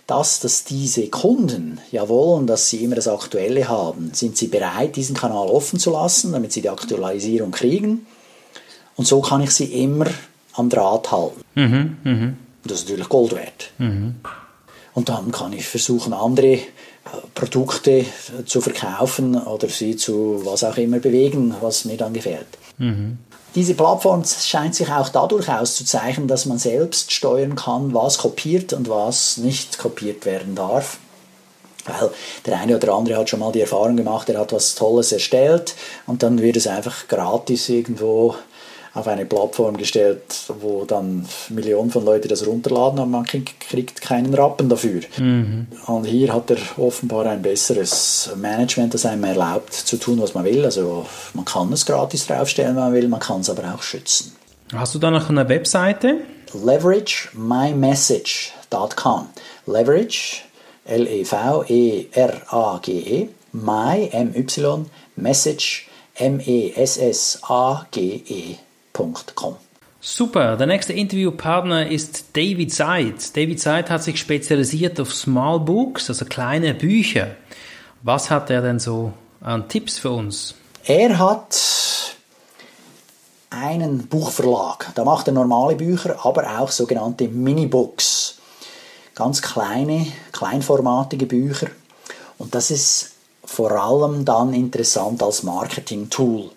das, 0.07 0.41
dass 0.41 0.65
diese 0.65 1.09
Kunden 1.09 1.79
ja 1.93 2.09
wollen, 2.09 2.47
dass 2.47 2.69
sie 2.69 2.83
immer 2.83 2.97
das 2.97 3.07
Aktuelle 3.07 3.69
haben. 3.69 4.11
Sind 4.13 4.37
sie 4.37 4.49
bereit, 4.49 4.97
diesen 4.97 5.15
Kanal 5.17 5.49
offen 5.49 5.79
zu 5.79 5.91
lassen, 5.91 6.33
damit 6.33 6.53
sie 6.53 6.63
die 6.63 6.69
Aktualisierung 6.69 7.53
kriegen? 7.53 8.07
Und 8.97 9.07
so 9.07 9.21
kann 9.21 9.41
ich 9.41 9.53
sie 9.53 9.83
immer 9.83 10.07
am 10.55 10.69
Draht 10.69 11.13
halten. 11.13 11.41
Mhm, 11.55 11.97
mh. 12.03 12.33
Das 12.65 12.81
ist 12.81 12.89
natürlich 12.89 13.09
Gold 13.09 13.35
wert. 13.35 13.71
Mhm. 13.79 14.17
Und 14.93 15.09
dann 15.09 15.31
kann 15.31 15.53
ich 15.53 15.67
versuchen, 15.67 16.13
andere 16.13 16.55
äh, 16.55 16.61
Produkte 17.35 18.05
zu 18.45 18.61
verkaufen 18.61 19.37
oder 19.37 19.69
sie 19.69 19.97
zu 19.97 20.43
was 20.45 20.65
auch 20.65 20.77
immer 20.77 20.99
bewegen, 20.99 21.55
was 21.61 21.85
mir 21.85 21.97
dann 21.97 22.13
gefällt. 22.13 22.49
Mhm. 22.79 23.19
Diese 23.55 23.75
Plattform 23.75 24.23
scheint 24.25 24.75
sich 24.77 24.91
auch 24.91 25.09
dadurch 25.09 25.49
auszuzeichnen, 25.49 26.29
dass 26.29 26.47
man 26.47 26.59
selbst 26.59 27.13
steuern 27.13 27.57
kann, 27.57 27.93
was 27.93 28.19
kopiert 28.19 28.73
und 28.73 28.89
was 28.89 29.39
nicht 29.39 29.79
kopiert 29.79 30.25
werden 30.25 30.55
darf. 30.55 30.99
Weil 31.85 32.11
der 32.47 32.61
eine 32.61 32.77
oder 32.77 32.95
andere 32.95 33.19
hat 33.19 33.31
schon 33.31 33.41
mal 33.41 33.53
die 33.53 33.63
Erfahrung 33.63 33.97
gemacht, 33.97 34.29
er 34.29 34.39
hat 34.39 34.53
was 34.53 34.75
Tolles 34.75 35.13
erstellt 35.13 35.75
und 36.07 36.23
dann 36.23 36.41
wird 36.41 36.57
es 36.57 36.67
einfach 36.67 37.09
gratis 37.09 37.69
irgendwo 37.69 38.37
auf 38.93 39.07
eine 39.07 39.25
Plattform 39.25 39.77
gestellt, 39.77 40.25
wo 40.61 40.85
dann 40.85 41.25
Millionen 41.49 41.91
von 41.91 42.05
Leuten 42.05 42.27
das 42.29 42.45
runterladen, 42.47 42.99
aber 42.99 43.09
man 43.09 43.25
kriegt 43.25 44.01
keinen 44.01 44.35
Rappen 44.35 44.69
dafür. 44.69 45.03
Mhm. 45.17 45.69
Und 45.87 46.07
hier 46.07 46.35
hat 46.35 46.51
er 46.51 46.59
offenbar 46.77 47.27
ein 47.27 47.41
besseres 47.41 48.31
Management, 48.37 48.95
das 48.95 49.07
einem 49.07 49.23
erlaubt 49.25 49.73
zu 49.73 49.97
tun, 49.97 50.21
was 50.21 50.35
man 50.35 50.45
will. 50.45 50.65
Also 50.65 51.07
man 51.35 51.45
kann 51.45 51.73
es 51.73 51.87
gratis 51.87 52.27
draufstellen, 52.27 52.75
wenn 52.75 52.83
man 52.83 52.93
will, 52.93 53.07
man 53.09 53.21
kann 53.21 53.43
es 53.43 53.51
aber 53.51 53.75
auch 53.75 53.83
schützen. 53.83 54.33
Hast 54.75 54.95
du 54.95 54.99
da 54.99 55.11
noch 55.11 55.29
eine 55.29 55.47
Webseite? 55.49 56.21
LeverageMyMessage.com. 56.53 59.29
Leverage, 59.67 60.43
L-E-V-E-R-A-G-E, 60.85 62.09
My, 63.53 64.09
M-Y, 64.13 64.87
Message, 65.17 65.89
M-E-S-S-A-G-E 66.17 66.71
www.smallbooks.com. 69.01 69.57
Super, 70.03 70.57
der 70.57 70.67
nächste 70.67 70.95
Interviewpartner 70.95 71.89
ist 71.91 72.25
David 72.35 72.73
Seid. 72.73 73.37
David 73.37 73.61
Seid 73.61 73.91
hat 73.91 74.03
sich 74.03 74.19
spezialisiert 74.19 74.99
auf 74.99 75.13
Small 75.15 75.61
Books, 75.61 76.09
also 76.09 76.25
kleine 76.25 76.73
Bücher. 76.73 77.37
Was 78.03 78.31
hat 78.31 78.49
er 78.49 78.63
denn 78.63 78.79
so 78.79 79.13
an 79.43 79.69
Tipps 79.69 79.99
für 79.99 80.11
uns? 80.11 80.55
Er 80.85 81.19
hat 81.19 81.61
einen 83.51 84.07
Buchverlag. 84.07 84.91
Da 84.95 85.05
macht 85.05 85.27
er 85.27 85.35
normale 85.35 85.77
Bücher, 85.77 86.25
aber 86.25 86.59
auch 86.59 86.71
sogenannte 86.71 87.29
Minibooks. 87.29 88.39
Ganz 89.15 89.43
kleine, 89.43 90.07
kleinformatige 90.33 91.27
Bücher. 91.27 91.67
Und 92.39 92.55
das 92.55 92.71
ist 92.71 93.11
vor 93.45 93.73
allem 93.73 94.25
dann 94.25 94.55
interessant 94.55 95.23
als 95.23 95.43
Marketing-Tool. 95.43 96.51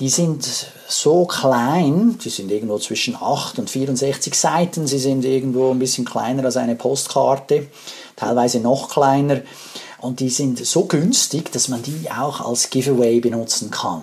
Die 0.00 0.08
sind 0.08 0.44
so 0.88 1.24
klein, 1.24 2.18
die 2.24 2.30
sind 2.30 2.50
irgendwo 2.50 2.78
zwischen 2.78 3.14
8 3.14 3.60
und 3.60 3.70
64 3.70 4.34
Seiten, 4.34 4.86
sie 4.88 4.98
sind 4.98 5.24
irgendwo 5.24 5.70
ein 5.70 5.78
bisschen 5.78 6.04
kleiner 6.04 6.44
als 6.44 6.56
eine 6.56 6.74
Postkarte, 6.74 7.68
teilweise 8.16 8.58
noch 8.58 8.88
kleiner 8.88 9.42
und 10.00 10.18
die 10.18 10.30
sind 10.30 10.64
so 10.64 10.86
günstig, 10.86 11.52
dass 11.52 11.68
man 11.68 11.82
die 11.82 12.10
auch 12.10 12.40
als 12.40 12.70
Giveaway 12.70 13.20
benutzen 13.20 13.70
kann. 13.70 14.02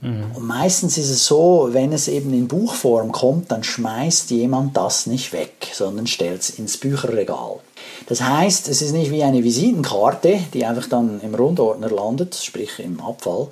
Mhm. 0.00 0.32
Und 0.34 0.46
meistens 0.46 0.98
ist 0.98 1.10
es 1.10 1.26
so, 1.26 1.68
wenn 1.72 1.92
es 1.92 2.08
eben 2.08 2.32
in 2.32 2.48
Buchform 2.48 3.12
kommt, 3.12 3.50
dann 3.50 3.64
schmeißt 3.64 4.30
jemand 4.30 4.76
das 4.76 5.06
nicht 5.06 5.32
weg, 5.32 5.70
sondern 5.72 6.06
stellt 6.06 6.42
es 6.42 6.50
ins 6.50 6.76
Bücherregal. 6.76 7.60
Das 8.06 8.22
heißt, 8.22 8.68
es 8.68 8.82
ist 8.82 8.92
nicht 8.92 9.10
wie 9.10 9.22
eine 9.22 9.42
Visitenkarte, 9.42 10.40
die 10.54 10.64
einfach 10.64 10.88
dann 10.88 11.20
im 11.22 11.34
Rundordner 11.34 11.90
landet, 11.90 12.34
sprich 12.34 12.78
im 12.78 13.00
Abfall, 13.00 13.48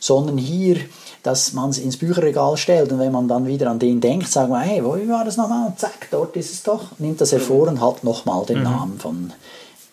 sondern 0.00 0.38
hier, 0.38 0.76
dass 1.22 1.52
man 1.52 1.70
es 1.70 1.78
ins 1.78 1.96
Bücherregal 1.96 2.56
stellt 2.56 2.92
und 2.92 2.98
wenn 2.98 3.12
man 3.12 3.28
dann 3.28 3.46
wieder 3.46 3.70
an 3.70 3.78
den 3.78 4.00
denkt, 4.00 4.28
sagt 4.28 4.50
man, 4.50 4.62
hey, 4.62 4.84
wo 4.84 4.90
war 5.08 5.24
das 5.24 5.36
nochmal? 5.36 5.72
Zack, 5.76 6.08
dort 6.10 6.36
ist 6.36 6.52
es 6.52 6.62
doch. 6.62 6.98
Nimmt 6.98 7.20
das 7.20 7.32
hervor 7.32 7.68
und 7.68 7.80
hat 7.80 8.04
nochmal 8.04 8.44
den 8.46 8.58
mhm. 8.58 8.64
Namen 8.64 8.98
von 8.98 9.32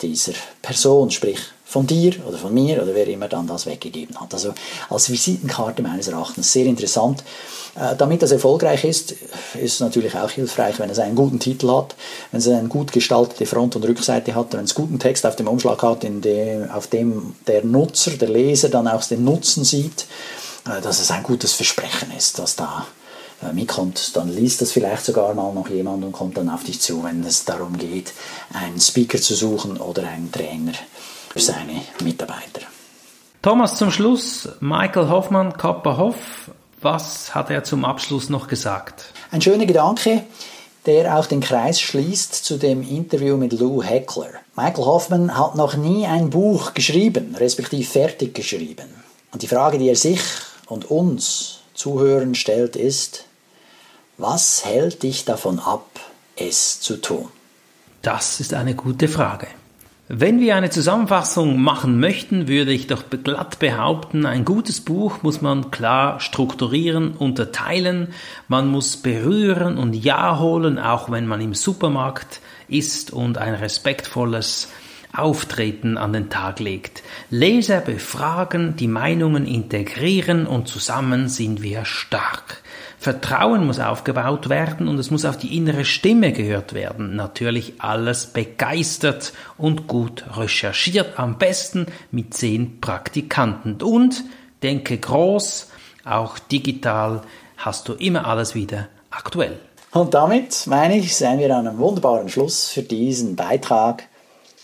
dieser 0.01 0.33
Person, 0.61 1.11
sprich 1.11 1.39
von 1.65 1.87
dir 1.87 2.13
oder 2.27 2.37
von 2.37 2.53
mir 2.53 2.81
oder 2.81 2.93
wer 2.93 3.07
immer 3.07 3.27
dann 3.27 3.47
das 3.47 3.65
weggegeben 3.65 4.19
hat. 4.21 4.33
Also 4.33 4.53
als 4.89 5.09
Visitenkarte 5.09 5.81
meines 5.81 6.07
Erachtens 6.07 6.53
sehr 6.53 6.67
interessant. 6.67 7.23
Äh, 7.75 7.95
damit 7.97 8.21
das 8.21 8.31
erfolgreich 8.31 8.85
ist, 8.85 9.11
ist 9.11 9.73
es 9.73 9.79
natürlich 9.79 10.15
auch 10.15 10.29
hilfreich, 10.29 10.79
wenn 10.79 10.89
es 10.89 10.99
einen 10.99 11.15
guten 11.15 11.39
Titel 11.39 11.69
hat, 11.69 11.95
wenn 12.31 12.39
es 12.39 12.47
eine 12.47 12.69
gut 12.69 12.91
gestaltete 12.93 13.45
Front- 13.45 13.75
und 13.75 13.83
Rückseite 13.83 14.35
hat, 14.35 14.53
wenn 14.53 14.63
es 14.63 14.75
guten 14.75 14.99
Text 14.99 15.25
auf 15.25 15.35
dem 15.35 15.47
Umschlag 15.47 15.81
hat, 15.81 16.03
in 16.03 16.21
dem, 16.21 16.69
auf 16.69 16.87
dem 16.87 17.35
der 17.47 17.65
Nutzer, 17.65 18.11
der 18.11 18.29
Leser 18.29 18.69
dann 18.69 18.87
auch 18.87 19.03
den 19.03 19.25
Nutzen 19.25 19.65
sieht, 19.65 20.05
dass 20.65 20.99
es 20.99 21.11
ein 21.11 21.23
gutes 21.23 21.53
Versprechen 21.53 22.11
ist, 22.15 22.39
was 22.39 22.55
da 22.55 22.85
äh, 23.43 23.53
mitkommt, 23.53 24.15
dann 24.15 24.29
liest 24.29 24.61
das 24.61 24.71
vielleicht 24.71 25.05
sogar 25.05 25.33
mal 25.33 25.53
noch 25.53 25.69
jemand 25.69 26.03
und 26.03 26.11
kommt 26.11 26.37
dann 26.37 26.49
auf 26.49 26.63
dich 26.63 26.81
zu, 26.81 27.03
wenn 27.03 27.23
es 27.23 27.45
darum 27.45 27.77
geht, 27.77 28.13
einen 28.53 28.79
Speaker 28.79 29.19
zu 29.19 29.35
suchen 29.35 29.77
oder 29.77 30.07
einen 30.07 30.31
Trainer 30.31 30.73
für 31.29 31.39
seine 31.39 31.81
Mitarbeiter. 32.03 32.61
Thomas, 33.41 33.77
zum 33.77 33.91
Schluss, 33.91 34.49
Michael 34.59 35.09
Hoffmann, 35.09 35.55
Kappa 35.55 35.97
Hoff, 35.97 36.49
was 36.81 37.35
hat 37.35 37.51
er 37.51 37.63
zum 37.63 37.85
Abschluss 37.85 38.29
noch 38.29 38.47
gesagt? 38.47 39.05
Ein 39.31 39.41
schöner 39.41 39.65
Gedanke, 39.65 40.23
der 40.85 41.17
auch 41.17 41.25
den 41.25 41.41
Kreis 41.41 41.79
schließt 41.79 42.33
zu 42.33 42.57
dem 42.57 42.81
Interview 42.81 43.37
mit 43.37 43.53
Lou 43.53 43.83
Heckler. 43.83 44.29
Michael 44.55 44.85
Hoffman 44.85 45.37
hat 45.37 45.55
noch 45.55 45.75
nie 45.75 46.05
ein 46.05 46.29
Buch 46.29 46.73
geschrieben, 46.73 47.35
respektive 47.37 47.83
fertig 47.83 48.33
geschrieben. 48.33 48.87
Und 49.31 49.41
die 49.41 49.47
Frage, 49.47 49.77
die 49.77 49.89
er 49.89 49.95
sich 49.95 50.21
und 50.67 50.89
uns 50.89 51.59
Zuhörern 51.73 52.35
stellt, 52.35 52.75
ist, 52.75 53.25
was 54.17 54.63
hält 54.65 55.03
dich 55.03 55.25
davon 55.25 55.59
ab, 55.59 55.99
es 56.37 56.79
zu 56.79 56.97
tun? 56.97 57.27
Das 58.01 58.39
ist 58.39 58.53
eine 58.53 58.75
gute 58.75 59.07
Frage. 59.07 59.47
Wenn 60.07 60.39
wir 60.39 60.55
eine 60.55 60.69
Zusammenfassung 60.69 61.59
machen 61.59 61.99
möchten, 61.99 62.47
würde 62.47 62.71
ich 62.71 62.85
doch 62.85 63.05
glatt 63.09 63.57
behaupten, 63.57 64.27
ein 64.27 64.45
gutes 64.45 64.79
Buch 64.79 65.23
muss 65.23 65.41
man 65.41 65.71
klar 65.71 66.19
strukturieren, 66.19 67.13
unterteilen, 67.13 68.13
man 68.47 68.67
muss 68.67 68.97
berühren 68.97 69.79
und 69.79 69.95
Ja 69.95 70.37
holen, 70.37 70.77
auch 70.77 71.09
wenn 71.09 71.25
man 71.25 71.41
im 71.41 71.55
Supermarkt 71.55 72.39
ist 72.67 73.11
und 73.11 73.39
ein 73.39 73.55
respektvolles 73.55 74.67
Auftreten 75.17 75.97
an 75.97 76.13
den 76.13 76.29
Tag 76.29 76.59
legt. 76.59 77.03
Leser 77.29 77.81
befragen, 77.81 78.75
die 78.75 78.87
Meinungen 78.87 79.45
integrieren 79.45 80.47
und 80.47 80.67
zusammen 80.67 81.27
sind 81.29 81.61
wir 81.61 81.85
stark. 81.85 82.61
Vertrauen 82.97 83.67
muss 83.67 83.79
aufgebaut 83.79 84.49
werden 84.49 84.87
und 84.87 84.97
es 84.97 85.11
muss 85.11 85.25
auf 85.25 85.37
die 85.37 85.55
innere 85.55 85.85
Stimme 85.85 86.31
gehört 86.31 86.73
werden. 86.73 87.15
Natürlich 87.15 87.73
alles 87.77 88.25
begeistert 88.27 89.33
und 89.57 89.87
gut 89.87 90.25
recherchiert, 90.35 91.19
am 91.19 91.37
besten 91.37 91.85
mit 92.09 92.33
zehn 92.33 92.81
Praktikanten. 92.81 93.81
Und 93.81 94.23
denke 94.63 94.97
groß, 94.97 95.69
auch 96.03 96.39
digital 96.39 97.21
hast 97.57 97.87
du 97.87 97.93
immer 97.93 98.25
alles 98.25 98.55
wieder 98.55 98.87
aktuell. 99.11 99.59
Und 99.91 100.13
damit, 100.13 100.65
meine 100.67 100.97
ich, 100.97 101.15
seien 101.15 101.39
wir 101.39 101.55
an 101.55 101.67
einem 101.67 101.77
wunderbaren 101.77 102.27
Schluss 102.27 102.69
für 102.69 102.81
diesen 102.81 103.35
Beitrag 103.35 104.07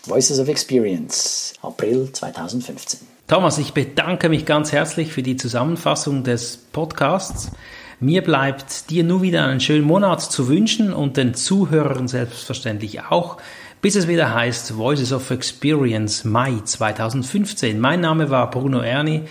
Voices 0.04 0.40
of 0.40 0.48
Experience, 0.48 1.54
April 1.62 2.10
2015. 2.12 3.00
Thomas, 3.28 3.58
ich 3.58 3.72
bedanke 3.72 4.28
mich 4.28 4.44
ganz 4.44 4.72
herzlich 4.72 5.12
für 5.12 5.22
die 5.22 5.36
Zusammenfassung 5.36 6.24
des 6.24 6.56
Podcasts. 6.56 7.52
Mir 8.00 8.22
bleibt 8.22 8.90
dir 8.90 9.04
nur 9.04 9.22
wieder 9.22 9.44
einen 9.44 9.60
schönen 9.60 9.84
Monat 9.84 10.20
zu 10.20 10.48
wünschen 10.48 10.92
und 10.92 11.16
den 11.16 11.34
Zuhörern 11.34 12.08
selbstverständlich 12.08 13.02
auch, 13.02 13.36
bis 13.80 13.94
es 13.94 14.08
wieder 14.08 14.34
heißt 14.34 14.76
Voices 14.76 15.12
of 15.12 15.30
Experience 15.30 16.24
Mai 16.24 16.54
2015. 16.64 17.78
Mein 17.78 18.00
Name 18.00 18.28
war 18.28 18.50
Bruno 18.50 18.80
Erni. 18.80 19.22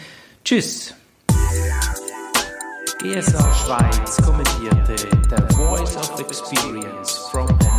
Tschüss. 0.45 0.95
GSA 2.99 3.53
Schweiz 3.55 4.17
kommentierte 4.23 4.95
The 5.29 5.55
Voice 5.55 5.97
of 5.97 6.19
Experience 6.19 7.17
from. 7.29 7.70